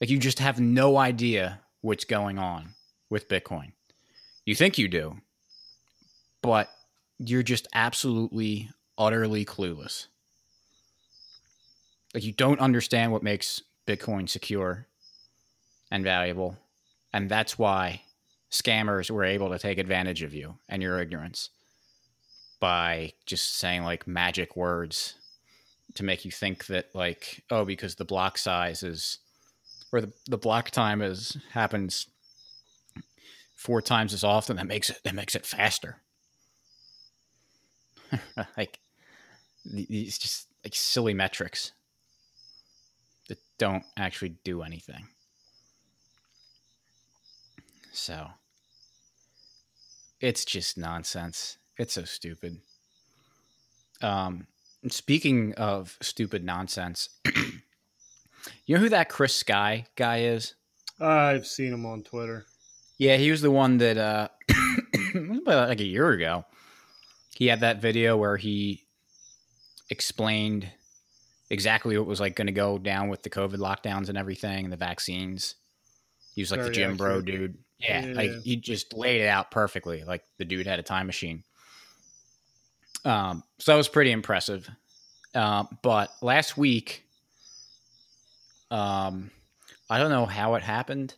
Like 0.00 0.10
you 0.10 0.18
just 0.18 0.40
have 0.40 0.58
no 0.58 0.96
idea 0.96 1.60
what's 1.82 2.04
going 2.04 2.36
on 2.36 2.74
with 3.08 3.28
bitcoin. 3.28 3.70
You 4.44 4.56
think 4.56 4.76
you 4.76 4.88
do 4.88 5.18
but 6.42 6.68
you're 7.20 7.44
just 7.44 7.68
absolutely 7.72 8.68
utterly 8.98 9.44
clueless. 9.44 10.08
Like 12.12 12.24
you 12.24 12.32
don't 12.32 12.58
understand 12.58 13.12
what 13.12 13.22
makes 13.22 13.62
bitcoin 13.86 14.28
secure 14.28 14.88
and 15.92 16.02
valuable 16.02 16.56
and 17.12 17.28
that's 17.28 17.56
why 17.56 18.02
scammers 18.50 19.12
were 19.12 19.22
able 19.22 19.50
to 19.50 19.60
take 19.60 19.78
advantage 19.78 20.24
of 20.24 20.34
you 20.34 20.58
and 20.68 20.82
your 20.82 21.00
ignorance 21.00 21.50
by 22.58 23.12
just 23.26 23.58
saying 23.58 23.84
like 23.84 24.08
magic 24.08 24.56
words 24.56 25.14
to 25.94 26.02
make 26.02 26.24
you 26.24 26.30
think 26.30 26.66
that 26.66 26.94
like 26.94 27.44
oh 27.50 27.64
because 27.64 27.94
the 27.96 28.04
block 28.04 28.38
size 28.38 28.82
is 28.82 29.18
or 29.92 30.00
the, 30.00 30.12
the 30.28 30.38
block 30.38 30.70
time 30.70 31.02
is 31.02 31.36
happens 31.52 32.06
four 33.54 33.82
times 33.82 34.12
as 34.12 34.24
often 34.24 34.56
that 34.56 34.66
makes 34.66 34.90
it 34.90 34.98
that 35.04 35.14
makes 35.14 35.34
it 35.34 35.46
faster 35.46 35.98
like 38.56 38.78
th- 39.70 39.88
these 39.88 40.18
just 40.18 40.48
like 40.64 40.74
silly 40.74 41.14
metrics 41.14 41.72
that 43.28 43.38
don't 43.58 43.84
actually 43.96 44.34
do 44.44 44.62
anything 44.62 45.06
so 47.92 48.28
it's 50.22 50.44
just 50.44 50.78
nonsense. 50.78 51.58
It's 51.76 51.94
so 51.94 52.04
stupid. 52.04 52.60
Um, 54.00 54.46
speaking 54.88 55.54
of 55.54 55.96
stupid 56.00 56.44
nonsense, 56.44 57.08
you 58.66 58.74
know 58.74 58.78
who 58.80 58.88
that 58.88 59.08
Chris 59.08 59.34
Sky 59.34 59.86
guy 59.96 60.20
is? 60.22 60.54
I've 61.00 61.46
seen 61.46 61.72
him 61.72 61.86
on 61.86 62.02
Twitter. 62.02 62.46
Yeah, 62.98 63.16
he 63.16 63.30
was 63.30 63.40
the 63.42 63.50
one 63.50 63.78
that 63.78 63.98
uh, 63.98 64.28
about 65.14 65.68
like 65.68 65.80
a 65.80 65.84
year 65.84 66.10
ago. 66.10 66.44
He 67.34 67.46
had 67.46 67.60
that 67.60 67.80
video 67.80 68.16
where 68.16 68.36
he 68.36 68.82
explained 69.90 70.68
exactly 71.50 71.98
what 71.98 72.06
was 72.06 72.20
like 72.20 72.36
going 72.36 72.46
to 72.46 72.52
go 72.52 72.78
down 72.78 73.08
with 73.08 73.22
the 73.22 73.30
COVID 73.30 73.56
lockdowns 73.56 74.08
and 74.08 74.16
everything 74.16 74.64
and 74.64 74.72
the 74.72 74.76
vaccines. 74.76 75.56
He 76.34 76.42
was 76.42 76.50
like 76.50 76.60
the 76.60 76.64
Very 76.64 76.74
gym 76.74 76.96
bro 76.96 77.20
dude. 77.20 77.58
Yeah, 77.78 78.06
Yeah. 78.06 78.14
like 78.14 78.30
he 78.42 78.56
just 78.56 78.94
laid 78.94 79.20
it 79.20 79.26
out 79.28 79.50
perfectly. 79.50 80.04
Like 80.04 80.22
the 80.38 80.44
dude 80.44 80.66
had 80.66 80.78
a 80.78 80.82
time 80.84 81.06
machine. 81.06 81.42
Um, 83.04 83.42
so 83.58 83.72
that 83.72 83.76
was 83.76 83.88
pretty 83.88 84.12
impressive. 84.12 84.68
Um, 85.34 85.78
but 85.82 86.12
last 86.20 86.56
week, 86.56 87.04
um, 88.70 89.30
I 89.90 89.98
don't 89.98 90.10
know 90.10 90.26
how 90.26 90.54
it 90.54 90.62
happened, 90.62 91.14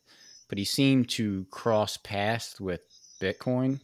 but 0.48 0.58
he 0.58 0.64
seemed 0.64 1.08
to 1.10 1.46
cross 1.50 1.96
paths 1.96 2.60
with 2.60 2.80
Bitcoin, 3.20 3.80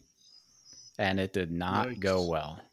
and 0.97 1.19
it 1.19 1.33
did 1.33 1.51
not 1.51 1.99
go 1.99 2.25
well. 2.25 2.59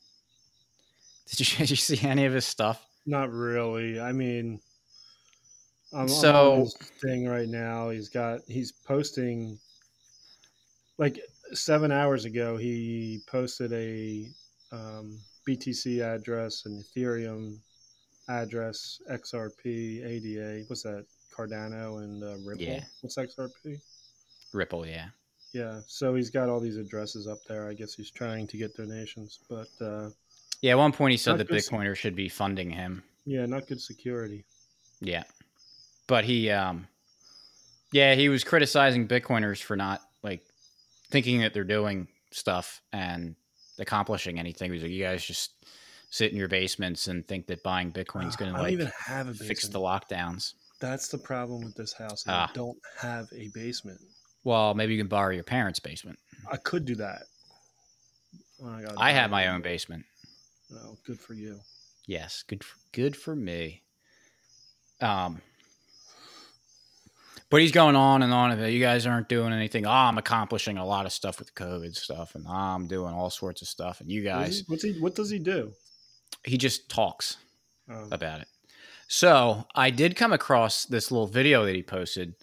Did 1.30 1.40
you, 1.40 1.56
did 1.58 1.68
you 1.68 1.76
see 1.76 2.08
any 2.08 2.24
of 2.24 2.32
his 2.32 2.46
stuff? 2.46 2.82
Not 3.04 3.30
really. 3.30 4.00
I 4.00 4.12
mean, 4.12 4.60
I'm, 5.92 6.08
So- 6.08 6.52
on 6.54 6.60
his 6.60 6.74
thing 7.02 7.28
right 7.28 7.48
now. 7.48 7.90
He's 7.90 8.08
got 8.08 8.40
he's 8.48 8.72
posting 8.72 9.58
like 10.96 11.20
seven 11.52 11.92
hours 11.92 12.24
ago. 12.24 12.56
He 12.56 13.20
posted 13.26 13.74
a 13.74 14.26
um, 14.72 15.18
BTC 15.48 16.00
address, 16.02 16.64
an 16.66 16.82
Ethereum 16.82 17.58
address, 18.28 19.00
XRP, 19.10 20.04
ADA. 20.04 20.64
What's 20.68 20.82
that? 20.82 21.04
Cardano 21.34 22.02
and 22.02 22.22
uh, 22.24 22.34
Ripple. 22.44 22.64
Yeah. 22.64 22.80
What's 23.00 23.16
XRP? 23.16 23.80
Ripple, 24.52 24.86
yeah. 24.86 25.06
Yeah. 25.52 25.80
So 25.86 26.14
he's 26.16 26.30
got 26.30 26.48
all 26.48 26.58
these 26.60 26.76
addresses 26.76 27.28
up 27.28 27.38
there. 27.48 27.68
I 27.68 27.74
guess 27.74 27.94
he's 27.94 28.10
trying 28.10 28.46
to 28.48 28.56
get 28.56 28.74
donations, 28.76 29.38
but 29.48 29.68
uh, 29.80 30.10
Yeah, 30.62 30.72
at 30.72 30.78
one 30.78 30.92
point 30.92 31.12
he 31.12 31.16
said 31.16 31.38
that 31.38 31.48
Bitcoiners 31.48 31.96
should 31.96 32.16
be 32.16 32.28
funding 32.28 32.70
him. 32.70 33.02
yeah, 33.24 33.46
not 33.46 33.66
good 33.68 33.80
security. 33.80 34.44
Yeah. 35.00 35.22
But 36.08 36.24
he 36.24 36.50
um 36.50 36.88
yeah, 37.92 38.14
he 38.14 38.28
was 38.28 38.42
criticizing 38.44 39.06
Bitcoiners 39.06 39.62
for 39.62 39.76
not 39.76 40.00
like 40.22 40.42
thinking 41.10 41.40
that 41.40 41.54
they're 41.54 41.64
doing 41.64 42.08
stuff 42.32 42.82
and 42.92 43.36
accomplishing 43.78 44.38
anything. 44.38 44.72
You 44.74 45.02
guys 45.04 45.24
just 45.24 45.52
sit 46.10 46.30
in 46.32 46.38
your 46.38 46.48
basements 46.48 47.08
and 47.08 47.26
think 47.26 47.46
that 47.46 47.62
buying 47.62 47.92
Bitcoin 47.92 48.26
is 48.26 48.36
gonna 48.36 48.52
like 48.52 48.72
even 48.72 48.90
have 49.06 49.26
a 49.28 49.30
basement. 49.30 49.48
fix 49.48 49.68
the 49.68 49.78
lockdowns. 49.78 50.54
That's 50.80 51.08
the 51.08 51.18
problem 51.18 51.62
with 51.64 51.74
this 51.74 51.92
house. 51.92 52.20
is 52.20 52.24
Ah. 52.28 52.48
I 52.48 52.52
don't 52.54 52.78
have 53.00 53.26
a 53.34 53.48
basement. 53.48 54.00
Well, 54.44 54.74
maybe 54.74 54.94
you 54.94 55.00
can 55.00 55.08
borrow 55.08 55.32
your 55.34 55.44
parents' 55.44 55.80
basement. 55.80 56.18
I 56.50 56.56
could 56.56 56.84
do 56.84 56.94
that. 56.96 57.22
Oh, 58.62 58.68
I, 58.96 59.08
I 59.08 59.12
have 59.12 59.30
my 59.30 59.48
own 59.48 59.60
basement. 59.60 60.04
Oh, 60.72 60.96
good 61.06 61.18
for 61.18 61.34
you. 61.34 61.60
Yes, 62.06 62.42
good 62.46 62.64
for, 62.64 62.76
good 62.92 63.16
for 63.16 63.36
me. 63.36 63.82
Um 65.00 65.42
but 67.50 67.60
he's 67.60 67.72
going 67.72 67.96
on 67.96 68.22
and 68.22 68.32
on 68.32 68.50
about 68.52 68.72
you 68.72 68.80
guys 68.80 69.06
aren't 69.06 69.28
doing 69.28 69.52
anything. 69.52 69.86
Oh, 69.86 69.90
I'm 69.90 70.18
accomplishing 70.18 70.76
a 70.78 70.84
lot 70.86 71.06
of 71.06 71.12
stuff 71.12 71.38
with 71.38 71.54
COVID 71.54 71.94
stuff, 71.96 72.34
and 72.34 72.46
I'm 72.48 72.86
doing 72.86 73.14
all 73.14 73.30
sorts 73.30 73.62
of 73.62 73.68
stuff. 73.68 74.00
And 74.00 74.10
you 74.10 74.22
guys, 74.22 74.64
What's 74.66 74.82
he? 74.82 74.92
What 75.00 75.14
does 75.14 75.30
he 75.30 75.38
do? 75.38 75.72
he 76.44 76.56
just 76.56 76.88
talks 76.88 77.36
Oh, 77.90 78.06
about 78.12 78.40
it. 78.42 78.48
So 79.08 79.64
I 79.74 79.88
did 79.90 80.14
come 80.14 80.32
across 80.34 80.84
this 80.84 81.10
little 81.10 81.26
video 81.26 81.64
that 81.64 81.74
he 81.74 81.82
posted, 81.82 82.34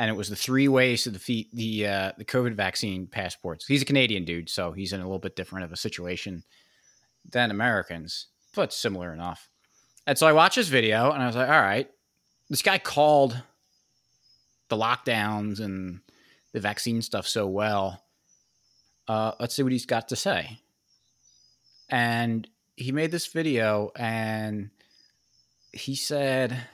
and 0.00 0.10
it 0.10 0.14
was 0.14 0.28
the 0.28 0.34
three 0.36 0.66
ways 0.66 1.04
to 1.04 1.12
defeat 1.12 1.48
the 1.54 1.86
uh, 1.86 2.12
the 2.18 2.24
COVID 2.24 2.54
vaccine 2.54 3.06
passports. 3.06 3.64
He's 3.66 3.82
a 3.82 3.84
Canadian 3.84 4.24
dude, 4.24 4.48
so 4.50 4.72
he's 4.72 4.92
in 4.92 5.00
a 5.00 5.04
little 5.04 5.20
bit 5.20 5.36
different 5.36 5.64
of 5.64 5.72
a 5.72 5.76
situation 5.76 6.42
than 7.30 7.50
Americans, 7.52 8.26
but 8.56 8.72
similar 8.72 9.12
enough. 9.12 9.48
And 10.06 10.18
so 10.18 10.26
I 10.26 10.32
watched 10.32 10.56
this 10.56 10.68
video, 10.68 11.12
and 11.12 11.22
I 11.22 11.26
was 11.26 11.36
like, 11.36 11.48
all 11.48 11.60
right, 11.60 11.88
this 12.50 12.62
guy 12.62 12.78
called 12.78 13.40
the 14.68 14.76
lockdowns 14.76 15.60
and 15.60 16.00
the 16.52 16.60
vaccine 16.60 17.02
stuff 17.02 17.26
so 17.26 17.46
well. 17.46 18.02
Uh, 19.06 19.32
let's 19.40 19.54
see 19.54 19.62
what 19.62 19.72
he's 19.72 19.86
got 19.86 20.08
to 20.08 20.16
say. 20.16 20.60
And 21.88 22.46
he 22.76 22.92
made 22.92 23.10
this 23.10 23.26
video, 23.26 23.90
and 23.96 24.70
he 25.72 25.94
said, 25.94 26.66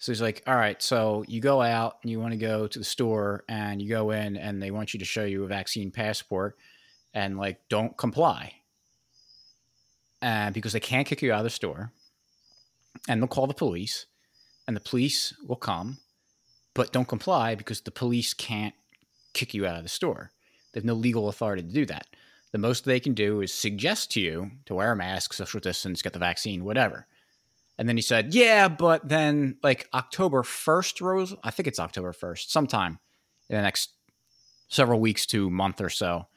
so 0.00 0.12
he's 0.12 0.22
like, 0.22 0.42
all 0.46 0.56
right, 0.56 0.80
so 0.82 1.24
you 1.28 1.40
go 1.40 1.60
out 1.60 1.98
and 2.02 2.10
you 2.10 2.18
want 2.18 2.32
to 2.32 2.38
go 2.38 2.66
to 2.66 2.78
the 2.78 2.84
store 2.84 3.44
and 3.48 3.82
you 3.82 3.88
go 3.90 4.10
in 4.10 4.38
and 4.38 4.62
they 4.62 4.70
want 4.70 4.94
you 4.94 5.00
to 5.00 5.04
show 5.04 5.24
you 5.24 5.44
a 5.44 5.46
vaccine 5.46 5.90
passport 5.90 6.56
and 7.12 7.36
like 7.36 7.60
don't 7.68 7.94
comply. 7.98 8.54
And 10.22 10.54
because 10.54 10.72
they 10.72 10.80
can't 10.80 11.06
kick 11.06 11.20
you 11.20 11.32
out 11.32 11.40
of 11.40 11.44
the 11.44 11.50
store 11.50 11.92
and 13.08 13.20
they'll 13.20 13.28
call 13.28 13.46
the 13.46 13.52
police 13.52 14.06
and 14.66 14.74
the 14.74 14.80
police 14.80 15.34
will 15.46 15.56
come, 15.56 15.98
but 16.80 16.94
don't 16.94 17.08
comply 17.08 17.54
because 17.54 17.82
the 17.82 17.90
police 17.90 18.32
can't 18.32 18.72
kick 19.34 19.52
you 19.52 19.66
out 19.66 19.76
of 19.76 19.82
the 19.82 19.88
store. 19.90 20.30
They 20.72 20.78
have 20.80 20.84
no 20.86 20.94
legal 20.94 21.28
authority 21.28 21.60
to 21.60 21.68
do 21.68 21.84
that. 21.84 22.06
The 22.52 22.58
most 22.58 22.86
they 22.86 22.98
can 22.98 23.12
do 23.12 23.42
is 23.42 23.52
suggest 23.52 24.10
to 24.12 24.20
you 24.22 24.52
to 24.64 24.74
wear 24.74 24.92
a 24.92 24.96
mask, 24.96 25.34
social 25.34 25.60
distance, 25.60 26.00
get 26.00 26.14
the 26.14 26.18
vaccine, 26.18 26.64
whatever. 26.64 27.06
And 27.76 27.86
then 27.86 27.98
he 27.98 28.02
said, 28.02 28.32
"Yeah, 28.32 28.68
but 28.68 29.06
then 29.06 29.58
like 29.62 29.90
October 29.92 30.42
first, 30.42 31.02
Rose. 31.02 31.34
I 31.44 31.50
think 31.50 31.66
it's 31.68 31.78
October 31.78 32.14
first, 32.14 32.50
sometime 32.50 32.98
in 33.50 33.56
the 33.56 33.62
next 33.62 33.90
several 34.68 35.00
weeks 35.00 35.26
to 35.26 35.50
month 35.50 35.82
or 35.82 35.90
so. 35.90 36.28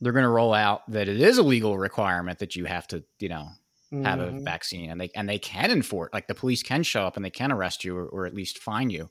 they're 0.00 0.12
going 0.12 0.24
to 0.24 0.28
roll 0.28 0.54
out 0.54 0.90
that 0.90 1.08
it 1.08 1.20
is 1.20 1.38
a 1.38 1.42
legal 1.44 1.78
requirement 1.78 2.40
that 2.40 2.56
you 2.56 2.64
have 2.64 2.88
to, 2.88 3.04
you 3.20 3.28
know, 3.28 3.50
have 3.92 4.20
a 4.20 4.30
Mhm. 4.32 4.44
vaccine 4.44 4.90
and 4.90 5.00
they 5.00 5.10
and 5.14 5.28
they 5.28 5.38
can 5.38 5.70
enforce 5.70 6.10
like 6.12 6.26
the 6.26 6.34
police 6.34 6.62
can 6.62 6.82
show 6.82 7.06
up 7.06 7.16
and 7.16 7.24
they 7.24 7.30
can 7.30 7.52
arrest 7.52 7.84
you 7.84 7.96
or, 7.96 8.06
or 8.06 8.26
at 8.26 8.34
least 8.34 8.58
fine 8.58 8.90
you. 8.90 9.02
And 9.02 9.10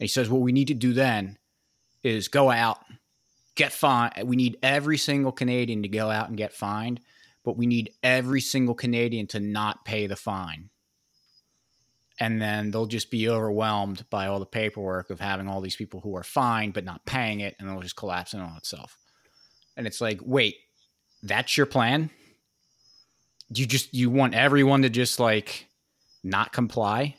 he 0.00 0.06
says 0.08 0.28
what 0.28 0.42
we 0.42 0.52
need 0.52 0.68
to 0.68 0.74
do 0.74 0.92
then 0.92 1.38
is 2.02 2.28
go 2.28 2.50
out, 2.50 2.78
get 3.54 3.72
fined. 3.72 4.12
We 4.24 4.36
need 4.36 4.58
every 4.62 4.98
single 4.98 5.32
Canadian 5.32 5.82
to 5.82 5.88
go 5.88 6.10
out 6.10 6.28
and 6.28 6.36
get 6.36 6.52
fined, 6.52 7.00
but 7.44 7.56
we 7.56 7.66
need 7.66 7.94
every 8.02 8.40
single 8.40 8.74
Canadian 8.74 9.26
to 9.28 9.40
not 9.40 9.84
pay 9.84 10.06
the 10.06 10.16
fine. 10.16 10.70
And 12.20 12.40
then 12.40 12.70
they'll 12.70 12.86
just 12.86 13.10
be 13.10 13.28
overwhelmed 13.28 14.04
by 14.10 14.26
all 14.26 14.38
the 14.38 14.46
paperwork 14.46 15.10
of 15.10 15.18
having 15.18 15.48
all 15.48 15.60
these 15.60 15.76
people 15.76 16.00
who 16.00 16.14
are 16.16 16.22
fined 16.22 16.74
but 16.74 16.84
not 16.84 17.04
paying 17.06 17.40
it, 17.40 17.56
and 17.58 17.68
it'll 17.68 17.82
just 17.82 17.96
collapse 17.96 18.34
in 18.34 18.40
on 18.40 18.56
itself. 18.56 18.98
And 19.76 19.86
it's 19.86 20.00
like, 20.00 20.20
wait, 20.22 20.56
that's 21.22 21.56
your 21.56 21.66
plan? 21.66 22.10
You 23.54 23.66
just 23.66 23.92
you 23.94 24.10
want 24.10 24.34
everyone 24.34 24.82
to 24.82 24.90
just 24.90 25.20
like 25.20 25.66
not 26.22 26.52
comply? 26.52 27.16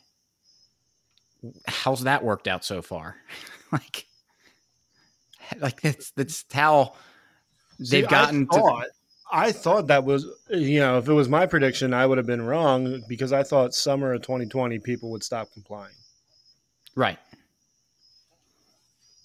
How's 1.66 2.04
that 2.04 2.24
worked 2.24 2.48
out 2.48 2.64
so 2.64 2.82
far? 2.82 3.16
like, 3.72 4.06
like 5.60 5.80
that's 5.80 6.10
that's 6.12 6.44
how 6.52 6.94
they've 7.78 8.08
gotten 8.08 8.48
I 8.50 8.56
to. 8.56 8.86
I 9.32 9.52
thought 9.52 9.88
that 9.88 10.04
was, 10.04 10.26
you 10.48 10.78
know, 10.78 10.98
if 10.98 11.08
it 11.08 11.12
was 11.12 11.28
my 11.28 11.44
prediction, 11.46 11.92
I 11.92 12.06
would 12.06 12.18
have 12.18 12.26
been 12.26 12.42
wrong 12.42 13.02
because 13.08 13.32
I 13.32 13.42
thought 13.42 13.74
summer 13.74 14.12
of 14.12 14.22
2020 14.22 14.78
people 14.78 15.10
would 15.10 15.24
stop 15.24 15.52
complying. 15.52 15.94
Right. 16.94 17.18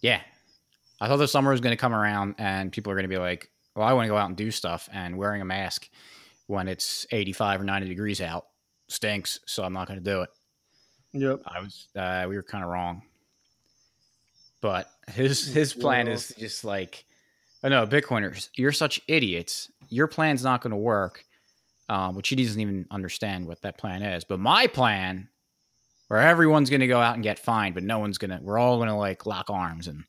Yeah. 0.01 0.21
I 1.01 1.07
thought 1.07 1.17
the 1.17 1.27
summer 1.27 1.51
was 1.51 1.61
going 1.61 1.73
to 1.73 1.79
come 1.79 1.93
around 1.93 2.35
and 2.39 2.71
people 2.71 2.91
are 2.91 2.95
going 2.95 3.03
to 3.03 3.09
be 3.09 3.17
like, 3.17 3.51
well, 3.75 3.87
I 3.87 3.93
want 3.93 4.05
to 4.05 4.09
go 4.09 4.17
out 4.17 4.29
and 4.29 4.35
do 4.35 4.51
stuff 4.51 4.89
and 4.91 5.17
wearing 5.17 5.41
a 5.41 5.45
mask 5.45 5.87
when 6.49 6.67
it's 6.67 7.05
85 7.11 7.61
or 7.61 7.63
90 7.63 7.87
degrees 7.87 8.21
out 8.21 8.47
stinks. 8.87 9.39
So 9.45 9.63
I'm 9.63 9.71
not 9.71 9.87
going 9.87 9.99
to 9.99 10.03
do 10.03 10.21
it. 10.21 10.29
Yep. 11.13 11.41
I 11.45 11.59
was, 11.59 11.87
uh, 11.95 12.25
we 12.27 12.35
were 12.35 12.43
kind 12.43 12.63
of 12.63 12.71
wrong. 12.71 13.03
But 14.59 14.89
his, 15.11 15.45
his 15.45 15.73
plan 15.73 16.07
Well- 16.07 16.15
is 16.15 16.33
just 16.37 16.63
like, 16.65 17.05
oh 17.63 17.69
no, 17.69 17.85
Bitcoiners, 17.85 18.49
you're 18.55 18.71
such 18.71 18.99
idiots. 19.07 19.71
Your 19.89 20.07
plan's 20.07 20.43
not 20.43 20.61
going 20.61 20.71
to 20.71 20.77
work. 20.77 21.23
Um, 21.87 22.13
which 22.13 22.29
he 22.29 22.35
doesn't 22.35 22.59
even 22.61 22.85
understand 22.91 23.47
what 23.47 23.63
that 23.63 23.79
plan 23.79 24.03
is. 24.03 24.23
But 24.23 24.39
my 24.39 24.67
plan, 24.67 25.27
where 26.07 26.19
everyone's 26.19 26.69
going 26.69 26.81
to 26.81 26.87
go 26.87 26.99
out 26.99 27.15
and 27.15 27.23
get 27.23 27.39
fined, 27.39 27.73
but 27.73 27.83
no 27.83 27.97
one's 27.97 28.19
going 28.19 28.29
to, 28.29 28.39
we're 28.43 28.59
all 28.59 28.77
going 28.77 28.89
to 28.89 28.95
like 28.95 29.25
lock 29.25 29.49
arms 29.49 29.87
and 29.87 30.03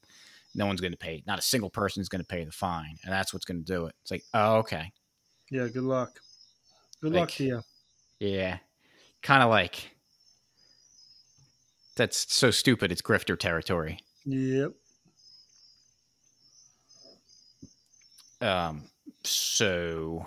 no 0.55 0.66
one's 0.66 0.83
going 0.83 0.92
to 0.92 0.98
pay, 0.98 1.22
not 1.26 1.38
a 1.38 1.42
single 1.42 1.70
person's 1.70 2.11
going 2.11 2.20
to 2.20 2.26
pay 2.26 2.44
the 2.44 2.53
fine. 2.53 2.96
And 3.05 3.11
that's 3.11 3.33
what's 3.33 3.46
going 3.46 3.64
to 3.64 3.72
do 3.72 3.87
it. 3.87 3.94
It's 4.03 4.11
like, 4.11 4.24
oh, 4.35 4.57
okay. 4.57 4.92
Yeah. 5.50 5.68
Good 5.68 5.85
luck. 5.85 6.20
Good 7.03 7.13
luck 7.13 7.21
Like- 7.21 7.35
to 7.37 7.45
you. 7.45 7.63
Yeah. 8.19 8.59
Kind 9.23 9.43
of 9.43 9.51
like, 9.51 9.91
that's 11.97 12.33
so 12.35 12.51
stupid. 12.51 12.91
It's 12.93 13.03
grifter 13.03 13.39
territory. 13.39 14.01
Yep. 14.27 14.73
Um, 18.41 18.85
so 19.25 20.27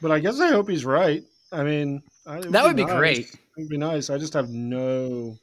But 0.00 0.12
I 0.12 0.20
guess 0.20 0.38
I 0.40 0.48
hope 0.48 0.68
he's 0.68 0.84
right. 0.84 1.22
I 1.50 1.62
mean, 1.64 2.02
I, 2.26 2.40
That 2.40 2.64
would 2.64 2.76
be 2.76 2.84
nice. 2.84 2.96
great. 2.96 3.36
It'd 3.56 3.68
be 3.68 3.78
nice. 3.78 4.10
I 4.10 4.18
just 4.18 4.34
have 4.34 4.50
no. 4.50 5.36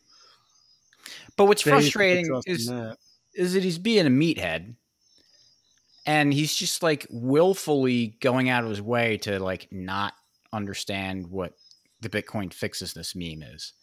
But 1.36 1.46
what's 1.46 1.62
frustrating 1.62 2.34
is 2.46 2.68
that. 2.68 2.98
is 3.34 3.54
that 3.54 3.64
he's 3.64 3.78
being 3.78 4.06
a 4.06 4.10
meathead, 4.10 4.76
and 6.06 6.34
he's 6.34 6.56
just 6.56 6.82
like 6.82 7.06
willfully 7.10 8.16
going 8.22 8.48
out 8.50 8.64
of 8.64 8.70
his 8.70 8.82
way 8.82 9.18
to 9.20 9.40
like 9.40 9.68
not 9.72 10.14
understand 10.56 11.28
what 11.28 11.54
the 12.02 12.10
Bitcoin 12.10 12.54
fixes 12.54 12.94
this 12.94 13.15
meme 13.15 13.44
is. 13.44 13.74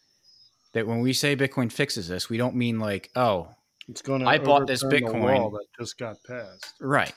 That 0.73 0.87
when 0.87 1.01
we 1.01 1.13
say 1.13 1.37
Bitcoin 1.37 1.71
fixes 1.71 2.09
this, 2.09 2.31
we 2.31 2.39
don't 2.39 2.55
mean 2.55 2.79
like, 2.79 3.11
oh, 3.15 3.49
It's 3.89 4.03
going 4.03 4.23
to. 4.23 4.27
I 4.27 4.39
bought 4.39 4.67
this 4.67 4.83
Bitcoin. 4.83 5.53
that 5.53 5.67
just 5.79 5.99
got 5.99 6.17
passed. 6.27 6.75
right. 6.81 7.13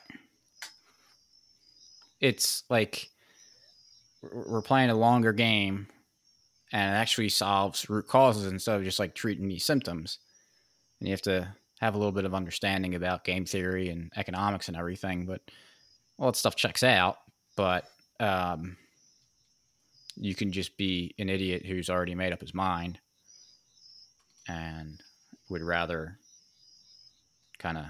It's 2.20 2.64
like 2.70 3.10
we're 4.22 4.50
we're 4.50 4.62
playing 4.62 4.90
a 4.90 4.96
longer 4.96 5.32
game, 5.32 5.88
and 6.72 6.96
it 6.96 6.98
actually 6.98 7.30
solves 7.30 7.90
root 7.90 8.08
causes 8.08 8.48
instead 8.48 8.78
of 8.78 8.84
just 8.84 9.00
like 9.00 9.16
treating 9.16 9.48
these 9.48 9.66
symptoms. 9.66 10.20
And 11.00 11.08
you 11.08 11.14
have 11.14 11.22
to 11.24 11.48
have 11.82 11.94
a 11.96 11.98
little 11.98 12.14
bit 12.14 12.26
of 12.26 12.34
understanding 12.34 12.96
about 12.96 13.26
game 13.26 13.46
theory 13.46 13.90
and 13.90 14.12
economics 14.16 14.68
and 14.68 14.78
everything. 14.78 15.26
But 15.26 15.42
all 16.18 16.28
that 16.28 16.38
stuff 16.38 16.56
checks 16.56 16.84
out. 16.84 17.18
But 17.56 17.86
um, 18.20 18.78
you 20.18 20.36
can 20.36 20.52
just 20.52 20.78
be 20.78 21.14
an 21.20 21.30
idiot 21.30 21.66
who's 21.66 21.90
already 21.90 22.16
made 22.16 22.34
up 22.34 22.42
his 22.42 22.54
mind 22.54 23.00
and 24.48 25.02
would 25.50 25.62
rather 25.62 26.18
kind 27.60 27.78
of 27.78 27.86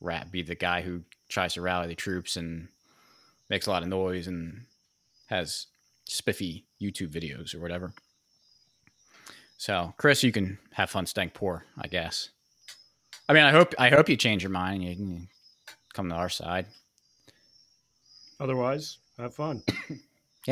rat 0.00 0.30
be 0.32 0.42
the 0.42 0.54
guy 0.54 0.80
who 0.80 1.02
tries 1.28 1.54
to 1.54 1.60
rally 1.60 1.86
the 1.86 1.94
troops 1.94 2.36
and 2.36 2.68
makes 3.48 3.66
a 3.66 3.70
lot 3.70 3.82
of 3.82 3.88
noise 3.88 4.26
and 4.26 4.62
has 5.26 5.66
spiffy 6.06 6.66
YouTube 6.80 7.10
videos 7.10 7.54
or 7.54 7.60
whatever. 7.60 7.92
So, 9.58 9.92
Chris, 9.98 10.22
you 10.22 10.32
can 10.32 10.58
have 10.72 10.90
fun 10.90 11.06
stank 11.06 11.34
poor, 11.34 11.64
I 11.78 11.86
guess. 11.86 12.30
I 13.28 13.32
mean, 13.32 13.44
I 13.44 13.50
hope 13.50 13.74
I 13.78 13.90
hope 13.90 14.08
you 14.08 14.16
change 14.16 14.42
your 14.42 14.50
mind 14.50 14.82
and 14.82 14.90
you 14.90 14.96
can 14.96 15.28
come 15.92 16.08
to 16.08 16.14
our 16.14 16.28
side. 16.28 16.66
Otherwise, 18.40 18.98
have 19.18 19.34
fun. 19.34 19.62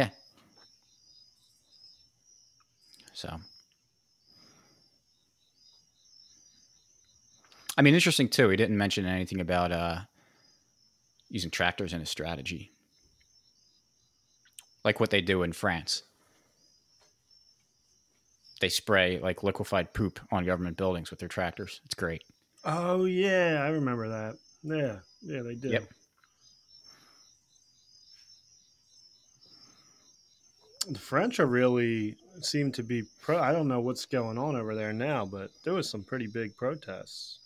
So, 3.19 3.37
I 7.77 7.83
mean, 7.83 7.95
interesting 7.95 8.29
too. 8.29 8.49
He 8.49 8.57
didn't 8.57 8.79
mention 8.79 9.07
anything 9.07 9.41
about 9.41 9.73
uh, 9.73 10.03
using 11.29 11.51
tractors 11.51 11.93
in 11.93 11.99
his 11.99 12.11
strategy, 12.11 12.71
like 14.85 15.01
what 15.01 15.11
they 15.11 15.21
do 15.21 15.43
in 15.43 15.53
France. 15.53 16.05
They 18.61 18.69
spray 18.69 19.19
like 19.19 19.43
liquefied 19.43 19.93
poop 19.93 20.21
on 20.31 20.45
government 20.45 20.77
buildings 20.77 21.11
with 21.11 21.19
their 21.19 21.29
tractors. 21.29 21.81
It's 21.87 21.97
great. 21.97 22.23
Oh 22.65 23.05
yeah, 23.05 23.63
I 23.65 23.71
remember 23.71 24.11
that. 24.11 24.37
Yeah, 24.63 24.99
yeah, 25.23 25.43
they 25.43 25.57
do. 25.57 25.71
Yep. 25.71 25.89
The 30.91 30.99
French 31.01 31.41
are 31.41 31.47
really 31.47 32.17
seem 32.45 32.73
to 32.73 32.83
be 32.83 33.05
pro. 33.21 33.39
I 33.39 33.53
don't 33.53 33.69
know 33.69 33.81
what's 33.81 34.07
going 34.07 34.39
on 34.39 34.57
over 34.57 34.75
there 34.75 34.93
now, 34.93 35.25
but 35.25 35.51
there 35.65 35.75
was 35.75 35.89
some 35.89 36.03
pretty 36.03 36.27
big 36.27 36.57
protests. 36.57 37.41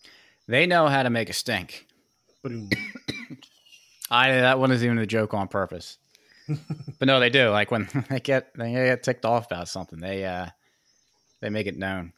They 0.48 0.66
know 0.66 0.88
how 0.88 1.02
to 1.02 1.10
make 1.10 1.30
a 1.30 1.32
stink. 1.32 1.86
I 4.10 4.30
that 4.32 4.58
one 4.58 4.72
is 4.72 4.84
even 4.84 4.98
a 4.98 5.06
joke 5.06 5.34
on 5.34 5.48
purpose. 5.48 5.98
but 6.98 7.06
no, 7.06 7.20
they 7.20 7.30
do. 7.30 7.48
Like 7.50 7.70
when 7.70 7.88
they 8.10 8.20
get 8.20 8.54
they 8.56 8.72
get 8.72 9.02
ticked 9.02 9.24
off 9.24 9.46
about 9.46 9.68
something, 9.68 10.00
they 10.00 10.24
uh 10.24 10.48
they 11.40 11.50
make 11.50 11.66
it 11.66 11.76
known. 11.78 12.12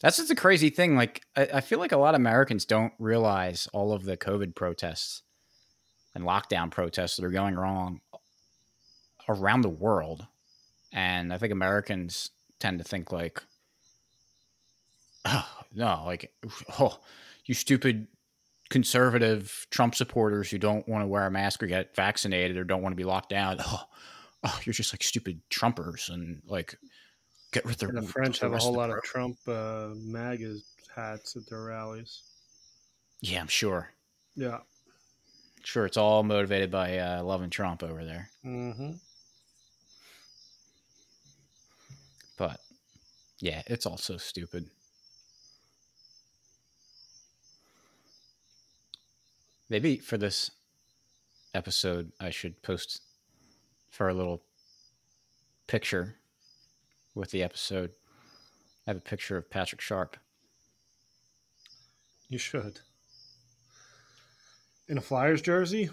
That's 0.00 0.16
just 0.16 0.30
a 0.30 0.36
crazy 0.36 0.70
thing. 0.70 0.96
Like 0.96 1.22
I, 1.36 1.48
I 1.54 1.60
feel 1.60 1.78
like 1.78 1.92
a 1.92 1.98
lot 1.98 2.14
of 2.14 2.20
Americans 2.20 2.64
don't 2.64 2.92
realize 2.98 3.68
all 3.72 3.92
of 3.92 4.04
the 4.04 4.16
COVID 4.16 4.54
protests 4.54 5.22
and 6.14 6.24
lockdown 6.24 6.70
protests 6.70 7.16
that 7.16 7.24
are 7.24 7.30
going 7.30 7.54
wrong 7.54 8.00
around 9.28 9.62
the 9.62 9.68
world. 9.68 10.26
And 10.92 11.32
I 11.32 11.38
think 11.38 11.52
Americans 11.52 12.30
tend 12.58 12.78
to 12.78 12.84
think 12.84 13.12
like, 13.12 13.42
oh 15.24 15.48
no, 15.74 16.02
like 16.06 16.32
oh, 16.78 16.98
you 17.44 17.54
stupid 17.54 18.08
conservative 18.70 19.66
Trump 19.70 19.94
supporters 19.94 20.50
who 20.50 20.58
don't 20.58 20.88
want 20.88 21.02
to 21.02 21.06
wear 21.08 21.26
a 21.26 21.30
mask 21.30 21.62
or 21.62 21.66
get 21.66 21.94
vaccinated 21.94 22.56
or 22.56 22.64
don't 22.64 22.82
want 22.82 22.92
to 22.92 22.96
be 22.96 23.04
locked 23.04 23.30
down. 23.30 23.58
Oh, 23.60 23.82
oh 24.44 24.60
you're 24.64 24.72
just 24.72 24.94
like 24.94 25.02
stupid 25.02 25.40
Trumpers 25.50 26.08
and 26.08 26.40
like 26.46 26.76
get 27.52 27.64
rid 27.64 27.82
of 27.82 27.90
and 27.90 27.98
the 27.98 28.02
French 28.02 28.38
have 28.40 28.52
a 28.52 28.58
whole 28.58 28.72
lot 28.72 28.90
of 28.90 29.02
Trump 29.02 29.36
uh, 29.46 29.88
MAGA 29.94 30.56
hats 30.94 31.36
at 31.36 31.46
their 31.48 31.62
rallies. 31.62 32.22
Yeah, 33.20 33.40
I'm 33.40 33.48
sure. 33.48 33.90
Yeah. 34.34 34.58
Sure, 35.62 35.84
it's 35.84 35.98
all 35.98 36.22
motivated 36.22 36.70
by 36.70 36.98
uh, 36.98 37.22
loving 37.22 37.50
Trump 37.50 37.82
over 37.82 38.04
there. 38.04 38.30
Mm-hmm. 38.46 38.92
But 42.40 42.58
yeah, 43.38 43.60
it's 43.66 43.84
all 43.84 43.98
so 43.98 44.16
stupid. 44.16 44.70
Maybe 49.68 49.98
for 49.98 50.16
this 50.16 50.50
episode, 51.52 52.12
I 52.18 52.30
should 52.30 52.62
post 52.62 53.02
for 53.90 54.08
a 54.08 54.14
little 54.14 54.42
picture 55.66 56.16
with 57.14 57.30
the 57.30 57.42
episode. 57.42 57.90
I 58.86 58.92
have 58.92 58.96
a 58.96 59.00
picture 59.00 59.36
of 59.36 59.50
Patrick 59.50 59.82
Sharp. 59.82 60.16
You 62.30 62.38
should. 62.38 62.80
In 64.88 64.96
a 64.96 65.02
Flyers 65.02 65.42
jersey? 65.42 65.90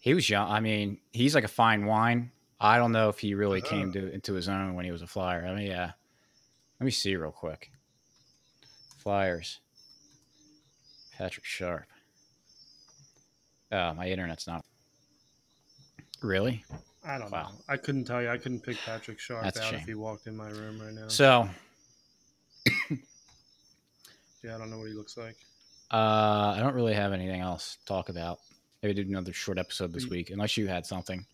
He 0.00 0.12
was 0.12 0.28
young. 0.28 0.50
I 0.50 0.60
mean, 0.60 0.98
he's 1.10 1.34
like 1.34 1.44
a 1.44 1.48
fine 1.48 1.86
wine. 1.86 2.32
I 2.60 2.78
don't 2.78 2.92
know 2.92 3.08
if 3.08 3.18
he 3.20 3.34
really 3.34 3.60
Uh-huh. 3.60 3.70
came 3.70 3.92
to 3.92 4.12
into 4.12 4.34
his 4.34 4.48
own 4.48 4.74
when 4.74 4.84
he 4.84 4.90
was 4.90 5.02
a 5.02 5.06
flyer. 5.06 5.46
Let 5.46 5.56
me 5.56 5.72
uh 5.72 5.88
let 6.80 6.84
me 6.84 6.90
see 6.90 7.14
real 7.16 7.30
quick. 7.32 7.70
Flyers. 8.98 9.60
Patrick 11.16 11.44
Sharp. 11.44 11.86
Oh, 13.72 13.94
my 13.94 14.08
internet's 14.08 14.46
not. 14.46 14.64
Really? 16.22 16.64
I 17.04 17.18
don't 17.18 17.30
Wow. 17.30 17.50
know. 17.50 17.54
I 17.68 17.76
couldn't 17.76 18.04
tell 18.04 18.22
you. 18.22 18.28
I 18.28 18.38
couldn't 18.38 18.60
pick 18.60 18.76
Patrick 18.78 19.18
Sharp 19.18 19.42
That's 19.44 19.60
out 19.60 19.74
if 19.74 19.84
he 19.86 19.94
walked 19.94 20.26
in 20.26 20.36
my 20.36 20.48
room 20.48 20.80
right 20.80 20.92
now. 20.92 21.08
So, 21.08 21.48
yeah, 24.42 24.54
I 24.54 24.58
don't 24.58 24.70
know 24.70 24.78
what 24.78 24.88
he 24.88 24.94
looks 24.94 25.16
like. 25.16 25.36
uh, 25.90 26.54
I 26.56 26.60
don't 26.60 26.74
really 26.74 26.94
have 26.94 27.12
anything 27.12 27.40
else 27.40 27.76
to 27.76 27.84
talk 27.86 28.08
about. 28.08 28.40
Maybe 28.82 28.94
do 29.02 29.08
another 29.08 29.32
short 29.32 29.58
episode 29.58 29.92
this 29.92 30.06
week, 30.06 30.30
unless 30.30 30.56
you 30.56 30.68
had 30.68 30.86
something. 30.86 31.26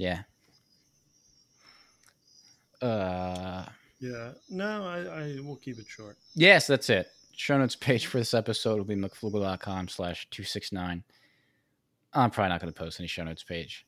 Yeah. 0.00 0.22
Uh, 2.80 3.66
Yeah. 4.00 4.32
No, 4.48 4.82
I, 4.86 5.00
I 5.00 5.40
will 5.44 5.56
keep 5.56 5.78
it 5.78 5.86
short. 5.86 6.16
yes, 6.34 6.66
that's 6.66 6.88
it. 6.88 7.08
Show 7.36 7.58
notes 7.58 7.76
page 7.76 8.06
for 8.06 8.16
this 8.18 8.32
episode 8.32 8.78
will 8.78 8.84
be 8.84 8.94
mcfloogle.com 8.96 9.88
slash 9.88 10.26
269. 10.30 11.04
I'm 12.14 12.30
probably 12.30 12.48
not 12.48 12.60
going 12.62 12.72
to 12.72 12.78
post 12.78 12.98
any 12.98 13.08
show 13.08 13.24
notes 13.24 13.42
page 13.42 13.86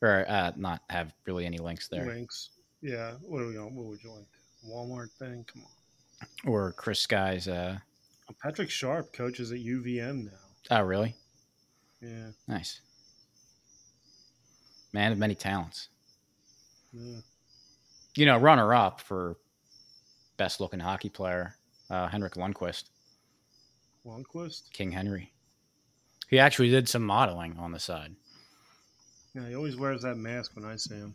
or 0.00 0.24
uh, 0.28 0.52
not 0.56 0.80
have 0.88 1.12
really 1.26 1.44
any 1.44 1.58
links 1.58 1.88
there 1.88 2.06
Links. 2.06 2.50
Yeah. 2.80 3.12
What 3.20 3.42
are 3.42 3.46
we 3.48 3.58
on? 3.58 3.74
What 3.74 3.84
would 3.86 4.02
you 4.02 4.12
like? 4.12 4.26
Walmart 4.66 5.10
thing? 5.18 5.44
Come 5.52 5.62
on. 5.62 6.50
or 6.50 6.72
Chris 6.72 7.00
Sky's. 7.00 7.48
Uh, 7.48 7.76
Patrick 8.42 8.70
Sharp 8.70 9.12
coaches 9.12 9.52
at 9.52 9.58
UVM 9.58 10.24
now. 10.24 10.30
oh, 10.78 10.82
really? 10.82 11.14
Yeah. 12.00 12.30
Nice. 12.48 12.80
Man 14.92 15.12
of 15.12 15.18
many 15.18 15.34
talents. 15.34 15.88
yeah. 16.92 17.18
You 18.16 18.26
know, 18.26 18.38
runner 18.38 18.74
up 18.74 19.00
for 19.00 19.36
best 20.36 20.60
looking 20.60 20.80
hockey 20.80 21.08
player, 21.08 21.54
uh, 21.90 22.08
Henrik 22.08 22.34
Lundqvist, 22.34 22.84
Lundqvist? 24.04 24.72
King 24.72 24.90
Henry. 24.90 25.32
He 26.28 26.38
actually 26.40 26.70
did 26.70 26.88
some 26.88 27.04
modeling 27.04 27.56
on 27.58 27.70
the 27.72 27.78
side. 27.78 28.14
Yeah, 29.34 29.48
he 29.48 29.54
always 29.54 29.76
wears 29.76 30.02
that 30.02 30.16
mask 30.16 30.56
when 30.56 30.64
I 30.64 30.74
see 30.76 30.96
him. 30.96 31.14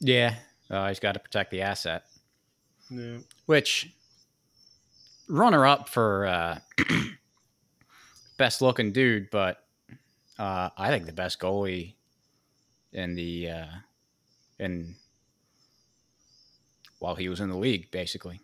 Yeah. 0.00 0.34
Uh, 0.70 0.88
he's 0.88 1.00
got 1.00 1.12
to 1.12 1.18
protect 1.20 1.50
the 1.50 1.62
asset, 1.62 2.04
Yeah. 2.90 3.18
which 3.46 3.90
runner 5.28 5.64
up 5.66 5.88
for 5.88 6.26
uh, 6.26 6.58
best 8.38 8.60
looking 8.62 8.92
dude, 8.92 9.30
but 9.30 9.62
uh, 10.38 10.70
I 10.76 10.88
think 10.90 11.06
the 11.06 11.12
best 11.12 11.38
goalie 11.38 11.94
in 12.94 13.14
the 13.14 13.50
uh, 13.50 13.66
in 14.58 14.94
while 16.98 17.14
he 17.14 17.28
was 17.28 17.40
in 17.40 17.50
the 17.50 17.56
league, 17.56 17.90
basically. 17.90 18.40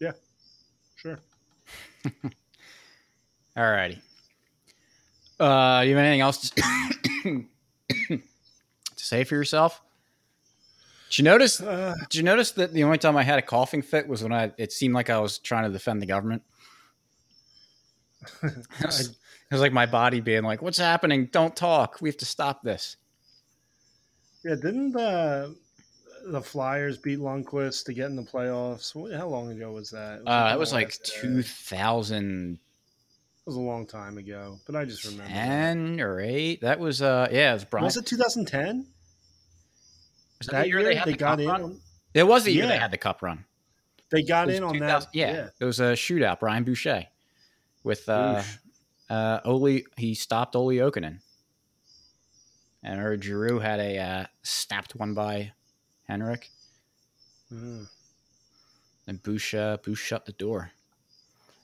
Yeah, 0.00 0.12
sure. 0.96 1.18
All 3.56 3.70
righty. 3.70 4.00
Uh, 5.38 5.82
you 5.84 5.94
have 5.94 6.04
anything 6.04 6.20
else 6.20 6.50
to, 6.50 6.62
to 8.08 8.24
say 8.96 9.24
for 9.24 9.34
yourself? 9.34 9.82
Did 11.10 11.18
you 11.18 11.24
notice? 11.24 11.60
Uh, 11.60 11.94
Did 12.10 12.16
you 12.16 12.22
notice 12.22 12.52
that 12.52 12.72
the 12.72 12.84
only 12.84 12.98
time 12.98 13.16
I 13.16 13.22
had 13.22 13.38
a 13.38 13.42
coughing 13.42 13.82
fit 13.82 14.08
was 14.08 14.22
when 14.22 14.32
I? 14.32 14.52
It 14.58 14.72
seemed 14.72 14.94
like 14.94 15.10
I 15.10 15.18
was 15.18 15.38
trying 15.38 15.64
to 15.64 15.70
defend 15.70 16.02
the 16.02 16.06
government. 16.06 16.42
Was, 18.82 19.16
it 19.50 19.54
was 19.54 19.60
like 19.60 19.72
my 19.72 19.86
body 19.86 20.20
being 20.20 20.42
like, 20.42 20.62
"What's 20.62 20.78
happening? 20.78 21.26
Don't 21.32 21.54
talk. 21.56 21.98
We 22.00 22.08
have 22.08 22.16
to 22.18 22.26
stop 22.26 22.62
this." 22.62 22.96
yeah, 24.44 24.54
didn't 24.54 24.92
the 24.92 25.54
the 26.28 26.40
Flyers 26.40 26.98
beat 26.98 27.18
Lundqvist 27.18 27.84
to 27.86 27.92
get 27.92 28.06
in 28.06 28.16
the 28.16 28.22
playoffs? 28.22 28.92
How 29.16 29.28
long 29.28 29.50
ago 29.50 29.72
was 29.72 29.90
that? 29.90 30.20
It 30.20 30.22
Uh, 30.26 30.48
the 30.48 30.54
it 30.54 30.58
was 30.58 30.72
like 30.72 30.92
two 31.02 31.42
thousand 31.42 32.54
It 32.54 33.46
was 33.46 33.56
a 33.56 33.60
long 33.60 33.86
time 33.86 34.18
ago, 34.18 34.58
but 34.66 34.74
I 34.76 34.84
just 34.84 35.04
remember. 35.04 35.24
that. 35.24 35.32
ten 35.32 36.00
or 36.00 36.20
eight. 36.20 36.60
That 36.62 36.78
was 36.80 37.02
uh, 37.02 37.28
yeah, 37.30 37.50
it 37.50 37.54
was 37.54 37.64
Brian. 37.64 37.84
Was 37.84 37.96
it 37.96 38.06
2010? 38.06 38.86
Was 40.38 40.48
that 40.48 40.62
the 40.62 40.68
year 40.68 40.82
they 40.82 40.94
had 40.96 41.06
they 41.08 41.12
the 41.12 41.18
got 41.18 41.38
cup 41.38 41.40
in. 41.40 41.48
On, 41.50 41.80
It 42.14 42.26
was 42.26 42.44
the 42.44 42.52
year 42.52 42.66
they 42.66 42.76
had 42.78 42.90
the 42.90 42.98
cup 42.98 43.22
run. 43.22 43.44
they 44.10 44.22
got 44.22 44.50
in 44.50 44.62
on 44.62 44.74
2000 44.74 44.80
that. 44.88 45.08
Yeah, 45.14 45.48
it 45.58 45.64
was 45.64 45.80
a 45.80 45.92
shootout. 45.94 46.40
Brian 46.40 46.62
Boucher 46.64 47.06
with 47.84 48.08
uh, 48.08 48.36
Oof. 48.40 48.58
Uh, 49.08 49.40
Olli. 49.44 49.84
He 49.96 50.14
stopped 50.14 50.56
Olli 50.56 50.76
Jokinen, 50.76 51.20
and 52.82 53.00
or 53.00 53.20
Giroux 53.20 53.58
had 53.60 53.80
a 53.80 53.98
uh, 53.98 54.24
snapped 54.42 54.94
one 54.96 55.14
by 55.14 55.52
Henrik, 56.08 56.50
Mm. 57.52 57.86
and 59.06 59.22
Boucher 59.22 59.78
Boucher 59.84 59.96
shut 60.04 60.26
the 60.26 60.32
door. 60.32 60.72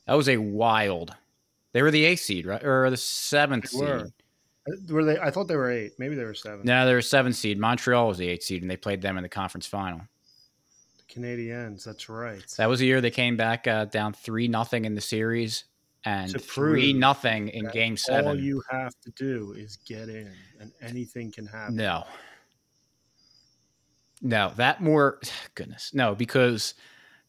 That 0.07 0.15
was 0.15 0.29
a 0.29 0.37
wild. 0.37 1.15
They 1.73 1.83
were 1.83 1.91
the 1.91 2.05
eighth 2.05 2.21
seed, 2.21 2.47
right, 2.47 2.63
or 2.63 2.89
the 2.91 2.97
seventh 2.97 3.71
They 3.73 3.79
were. 3.79 4.05
seed? 4.05 4.13
Uh, 4.69 4.95
Were 4.95 5.05
they? 5.05 5.19
I 5.19 5.31
thought 5.33 5.49
they 5.49 5.57
were 5.57 5.71
eight. 5.73 5.93
Maybe 5.99 6.15
they 6.15 6.23
were 6.25 6.35
seven. 6.35 6.61
No, 6.65 6.87
they 6.87 6.95
were 6.95 7.03
seven 7.03 7.33
seed. 7.33 7.59
Montreal 7.59 8.07
was 8.07 8.19
the 8.19 8.29
eighth 8.29 8.45
seed, 8.45 8.63
and 8.63 8.71
they 8.71 8.77
played 8.77 9.03
them 9.03 9.17
in 9.17 9.25
the 9.25 9.29
conference 9.29 9.67
final. 9.67 10.03
The 10.99 11.13
Canadiens. 11.21 11.83
That's 11.83 12.09
right. 12.09 12.45
That 12.59 12.69
was 12.69 12.79
the 12.79 12.87
year 12.87 13.01
they 13.01 13.11
came 13.11 13.37
back 13.37 13.67
uh, 13.67 13.87
down 13.87 14.13
three 14.13 14.47
nothing 14.47 14.85
in 14.85 14.95
the 14.95 15.01
series 15.01 15.65
and 16.05 16.31
To 16.31 16.39
three 16.39 16.93
prove 16.93 17.01
nothing 17.01 17.49
in 17.49 17.69
game 17.71 17.97
seven. 17.97 18.27
All 18.27 18.39
you 18.39 18.63
have 18.71 18.95
to 19.03 19.11
do 19.13 19.55
is 19.57 19.77
get 19.87 20.09
in, 20.09 20.33
and 20.61 20.73
anything 20.81 21.31
can 21.31 21.47
happen. 21.47 21.77
No. 21.77 22.05
No, 24.21 24.53
that 24.57 24.81
more 24.81 25.21
goodness. 25.55 25.93
No, 25.95 26.15
because 26.15 26.75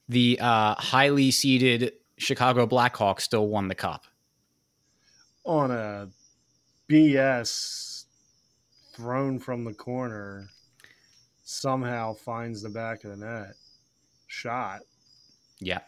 the 0.10 0.40
uh, 0.42 0.76
highly 0.76 1.32
seeded 1.32 1.94
Chicago 2.18 2.66
Blackhawks 2.66 3.22
still 3.22 3.48
won 3.48 3.68
the 3.68 3.76
cup. 3.76 4.06
On 5.46 5.72
a 5.72 6.08
BS 6.90 8.06
thrown 8.96 9.40
from 9.40 9.66
the 9.66 9.74
corner, 9.74 10.48
somehow 11.44 12.14
finds 12.14 12.62
the 12.62 12.70
back 12.70 13.04
of 13.04 13.12
the 13.12 13.26
net. 13.26 13.54
Shot. 14.28 14.82
Yeah. 15.60 15.82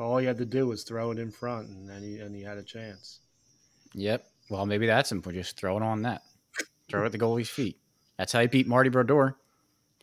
All 0.00 0.18
he 0.18 0.26
had 0.26 0.38
to 0.38 0.46
do 0.46 0.66
was 0.66 0.82
throw 0.82 1.10
it 1.10 1.18
in 1.18 1.30
front, 1.30 1.68
and 1.68 1.88
then 1.88 2.02
he 2.02 2.18
and 2.18 2.34
he 2.34 2.42
had 2.42 2.58
a 2.58 2.62
chance. 2.62 3.20
Yep. 3.94 4.24
Well, 4.48 4.66
maybe 4.66 4.86
that's 4.86 5.08
simple. 5.08 5.32
Just 5.32 5.56
throw 5.56 5.76
it 5.76 5.82
on 5.82 6.02
that. 6.02 6.22
Throw 6.88 7.02
it 7.02 7.06
at 7.06 7.12
the 7.12 7.18
goalie's 7.18 7.50
feet. 7.50 7.78
That's 8.16 8.32
how 8.32 8.40
you 8.40 8.48
beat 8.48 8.66
Marty 8.66 8.90
Brodeur. 8.90 9.36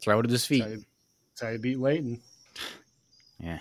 Throw 0.02 0.20
it 0.20 0.26
at 0.26 0.32
his 0.32 0.46
feet. 0.46 0.60
That's 0.60 0.72
how 0.72 0.78
you, 0.78 0.86
that's 1.30 1.42
how 1.42 1.62
beat 1.62 1.80
Leighton. 1.80 2.22
Yeah. 3.40 3.60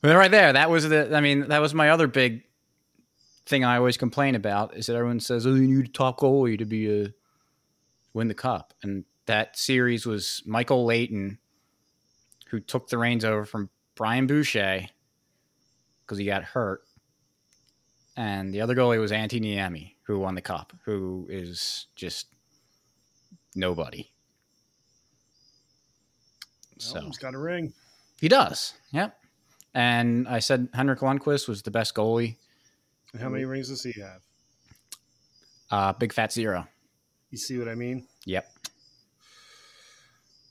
But 0.00 0.16
right 0.16 0.30
there, 0.30 0.52
that 0.52 0.70
was 0.70 0.88
the. 0.88 1.14
I 1.14 1.20
mean, 1.20 1.48
that 1.48 1.60
was 1.60 1.74
my 1.74 1.90
other 1.90 2.06
big 2.06 2.44
thing 3.46 3.64
I 3.64 3.76
always 3.76 3.96
complain 3.96 4.34
about 4.34 4.76
is 4.76 4.86
that 4.86 4.96
everyone 4.96 5.20
says, 5.20 5.46
"Oh, 5.46 5.54
you 5.54 5.68
need 5.68 5.86
a 5.86 5.88
top 5.88 6.20
goalie 6.20 6.58
to 6.58 6.64
be 6.64 7.02
a 7.02 7.14
win 8.12 8.28
the 8.28 8.34
cup," 8.34 8.74
and 8.82 9.04
that 9.26 9.58
series 9.58 10.06
was 10.06 10.42
Michael 10.46 10.84
Leighton, 10.84 11.38
who 12.48 12.60
took 12.60 12.88
the 12.88 12.98
reins 12.98 13.24
over 13.24 13.44
from 13.44 13.70
Brian 13.94 14.26
Boucher 14.26 14.88
because 16.06 16.18
he 16.18 16.24
got 16.24 16.44
hurt, 16.44 16.82
and 18.16 18.54
the 18.54 18.60
other 18.60 18.74
goalie 18.74 19.00
was 19.00 19.10
Antti 19.10 19.40
Niemi, 19.40 19.94
who 20.04 20.18
won 20.20 20.34
the 20.36 20.40
cup, 20.40 20.72
who 20.84 21.26
is 21.28 21.86
just 21.96 22.28
nobody. 23.54 24.08
So 26.78 26.94
So 26.94 27.00
he's 27.06 27.18
got 27.18 27.34
a 27.34 27.38
ring. 27.38 27.72
he 28.20 28.28
does. 28.28 28.74
Yep. 28.92 29.18
And 29.74 30.26
I 30.28 30.38
said 30.38 30.68
Henrik 30.72 31.00
Lundqvist 31.00 31.48
was 31.48 31.62
the 31.62 31.70
best 31.70 31.94
goalie. 31.94 32.36
And 33.12 33.20
how 33.22 33.28
many 33.28 33.44
rings 33.44 33.68
does 33.68 33.82
he 33.82 33.92
have? 34.00 34.20
Uh, 35.70 35.92
big 35.92 36.12
fat 36.12 36.32
zero. 36.32 36.66
You 37.30 37.38
see 37.38 37.58
what 37.58 37.68
I 37.68 37.74
mean? 37.74 38.06
Yep. 38.24 38.46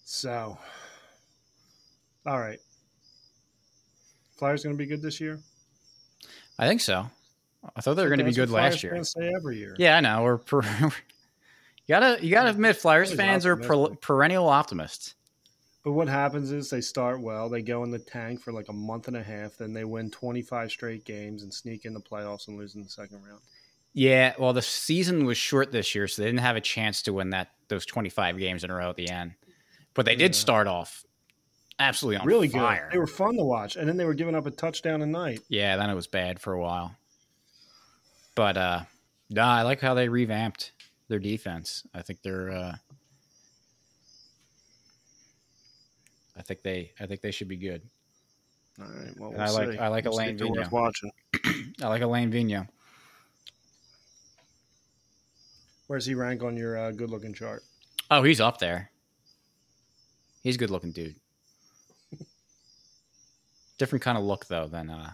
So, 0.04 0.58
all 2.26 2.40
right. 2.40 2.60
Flyers 4.38 4.64
going 4.64 4.76
to 4.76 4.78
be 4.78 4.86
good 4.86 5.02
this 5.02 5.20
year. 5.22 5.40
I 6.60 6.68
think 6.68 6.82
so. 6.82 7.08
I 7.76 7.82
thought 7.82 7.96
they 7.96 8.04
were 8.04 8.10
going 8.10 8.20
to 8.20 8.26
be 8.26 8.34
good 8.34 8.50
last 8.50 8.84
year. 8.84 9.04
say 9.04 9.32
every 9.36 9.58
year. 9.58 9.76
Yeah, 9.80 9.98
I 9.98 10.02
know. 10.02 10.24
We're 10.24 10.38
per- 10.38 10.62
you 10.82 10.92
gotta 11.88 12.24
you 12.24 12.32
gotta 12.32 12.52
admit, 12.52 12.76
Flyers 12.78 13.14
fans 13.14 13.46
are 13.46 13.56
per- 13.56 13.96
perennial 13.96 14.48
optimists. 14.48 15.16
But 15.84 15.94
what 15.94 16.08
happens 16.08 16.52
is 16.52 16.70
they 16.70 16.82
start 16.82 17.22
well. 17.22 17.48
They 17.50 17.62
go 17.62 17.84
in 17.84 17.92
the 17.92 18.00
tank 18.00 18.42
for 18.42 18.52
like 18.52 18.70
a 18.70 18.74
month 18.74 19.08
and 19.08 19.16
a 19.18 19.22
half. 19.24 19.58
Then 19.58 19.72
they 19.74 19.84
win 19.84 20.10
25 20.10 20.72
straight 20.72 21.06
games 21.06 21.44
and 21.44 21.54
sneak 21.54 21.86
in 21.86 21.94
the 21.94 22.00
playoffs 22.00 22.48
and 22.48 22.58
lose 22.58 22.74
in 22.76 22.82
the 22.84 22.90
second 22.90 23.24
round. 23.24 23.42
Yeah. 23.94 24.34
Well, 24.40 24.52
the 24.52 24.64
season 24.64 25.26
was 25.26 25.38
short 25.38 25.72
this 25.72 25.94
year, 25.96 26.08
so 26.08 26.22
they 26.22 26.28
didn't 26.28 26.40
have 26.42 26.56
a 26.56 26.62
chance 26.62 27.04
to 27.04 27.14
win 27.14 27.30
that 27.32 27.50
those 27.68 27.86
twenty 27.86 28.10
five 28.10 28.38
games 28.38 28.64
in 28.64 28.70
a 28.72 28.76
row 28.76 28.90
at 28.90 28.96
the 28.96 29.10
end. 29.10 29.34
But 29.94 30.06
they 30.06 30.16
did 30.16 30.34
Yeah. 30.36 30.40
start 30.40 30.68
off 30.68 31.05
absolutely 31.80 32.18
on 32.22 32.28
really 32.28 32.48
fire. 32.50 32.88
good. 32.90 32.96
They 32.96 33.00
were 33.00 33.08
fun 33.08 33.36
to 33.38 33.44
watch, 33.44 33.76
and 33.76 33.88
then 33.88 33.98
they 33.98 34.06
were 34.06 34.14
giving 34.14 34.36
up 34.36 34.46
a 34.46 34.52
touchdown 34.52 35.02
a 35.02 35.06
night. 35.06 35.42
Yeah, 35.50 35.76
then 35.78 35.90
it 35.90 35.96
was 35.96 36.08
bad 36.08 36.40
for 36.40 36.54
a 36.54 36.60
while. 36.60 36.96
But 38.36 38.58
uh 38.58 38.82
no, 39.30 39.42
I 39.44 39.62
like 39.64 39.80
how 39.82 39.94
they 39.94 40.08
revamped 40.10 40.72
their 41.08 41.20
defense. 41.20 41.84
I 41.94 42.02
think 42.02 42.22
they're 42.22 42.52
uh 42.52 42.76
I 46.38 46.42
think 46.42 46.62
they 46.64 46.92
I 47.00 47.06
think 47.06 47.22
they 47.22 47.32
should 47.32 47.48
be 47.48 47.58
good. 47.58 47.82
All 48.80 48.86
right. 48.88 49.14
Well, 49.18 49.32
we'll 49.32 49.40
I 49.42 49.50
like- 49.50 49.72
see. 49.72 49.78
I 49.78 49.88
like 49.88 50.04
Looks 50.06 50.18
Alain 50.18 50.38
they're 50.38 50.48
worth 50.48 50.68
Vigneault. 50.68 50.72
watching. 50.72 51.12
I 51.82 51.88
like 51.88 52.02
Alain 52.02 52.32
Vigneault. 52.32 52.68
Where's 55.88 56.06
he 56.06 56.16
rank 56.16 56.42
on 56.44 56.58
your 56.58 56.78
uh, 56.78 56.92
good-looking 56.92 57.34
chart? 57.36 57.62
Oh, 58.10 58.24
he's 58.24 58.42
up 58.42 58.58
there. 58.58 58.90
He's 60.42 60.56
a 60.56 60.58
good 60.58 60.72
looking 60.72 60.92
dude. 60.92 61.16
Different 63.78 64.04
kind 64.04 64.18
of 64.18 64.24
look 64.24 64.46
though 64.46 64.68
than 64.68 64.90
uh 64.90 65.12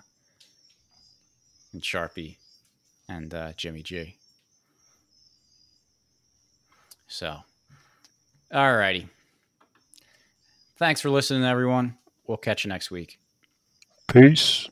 than 1.71 1.81
Sharpie 1.81 2.37
and 3.07 3.33
uh, 3.33 3.53
Jimmy 3.57 3.81
G. 3.81 4.17
So, 7.07 7.37
alrighty. 8.53 9.09
Thanks 10.77 11.01
for 11.01 11.09
listening, 11.09 11.43
everyone. 11.43 11.97
We'll 12.25 12.37
catch 12.37 12.63
you 12.63 12.69
next 12.69 12.89
week. 12.89 13.19
Peace. 14.07 14.69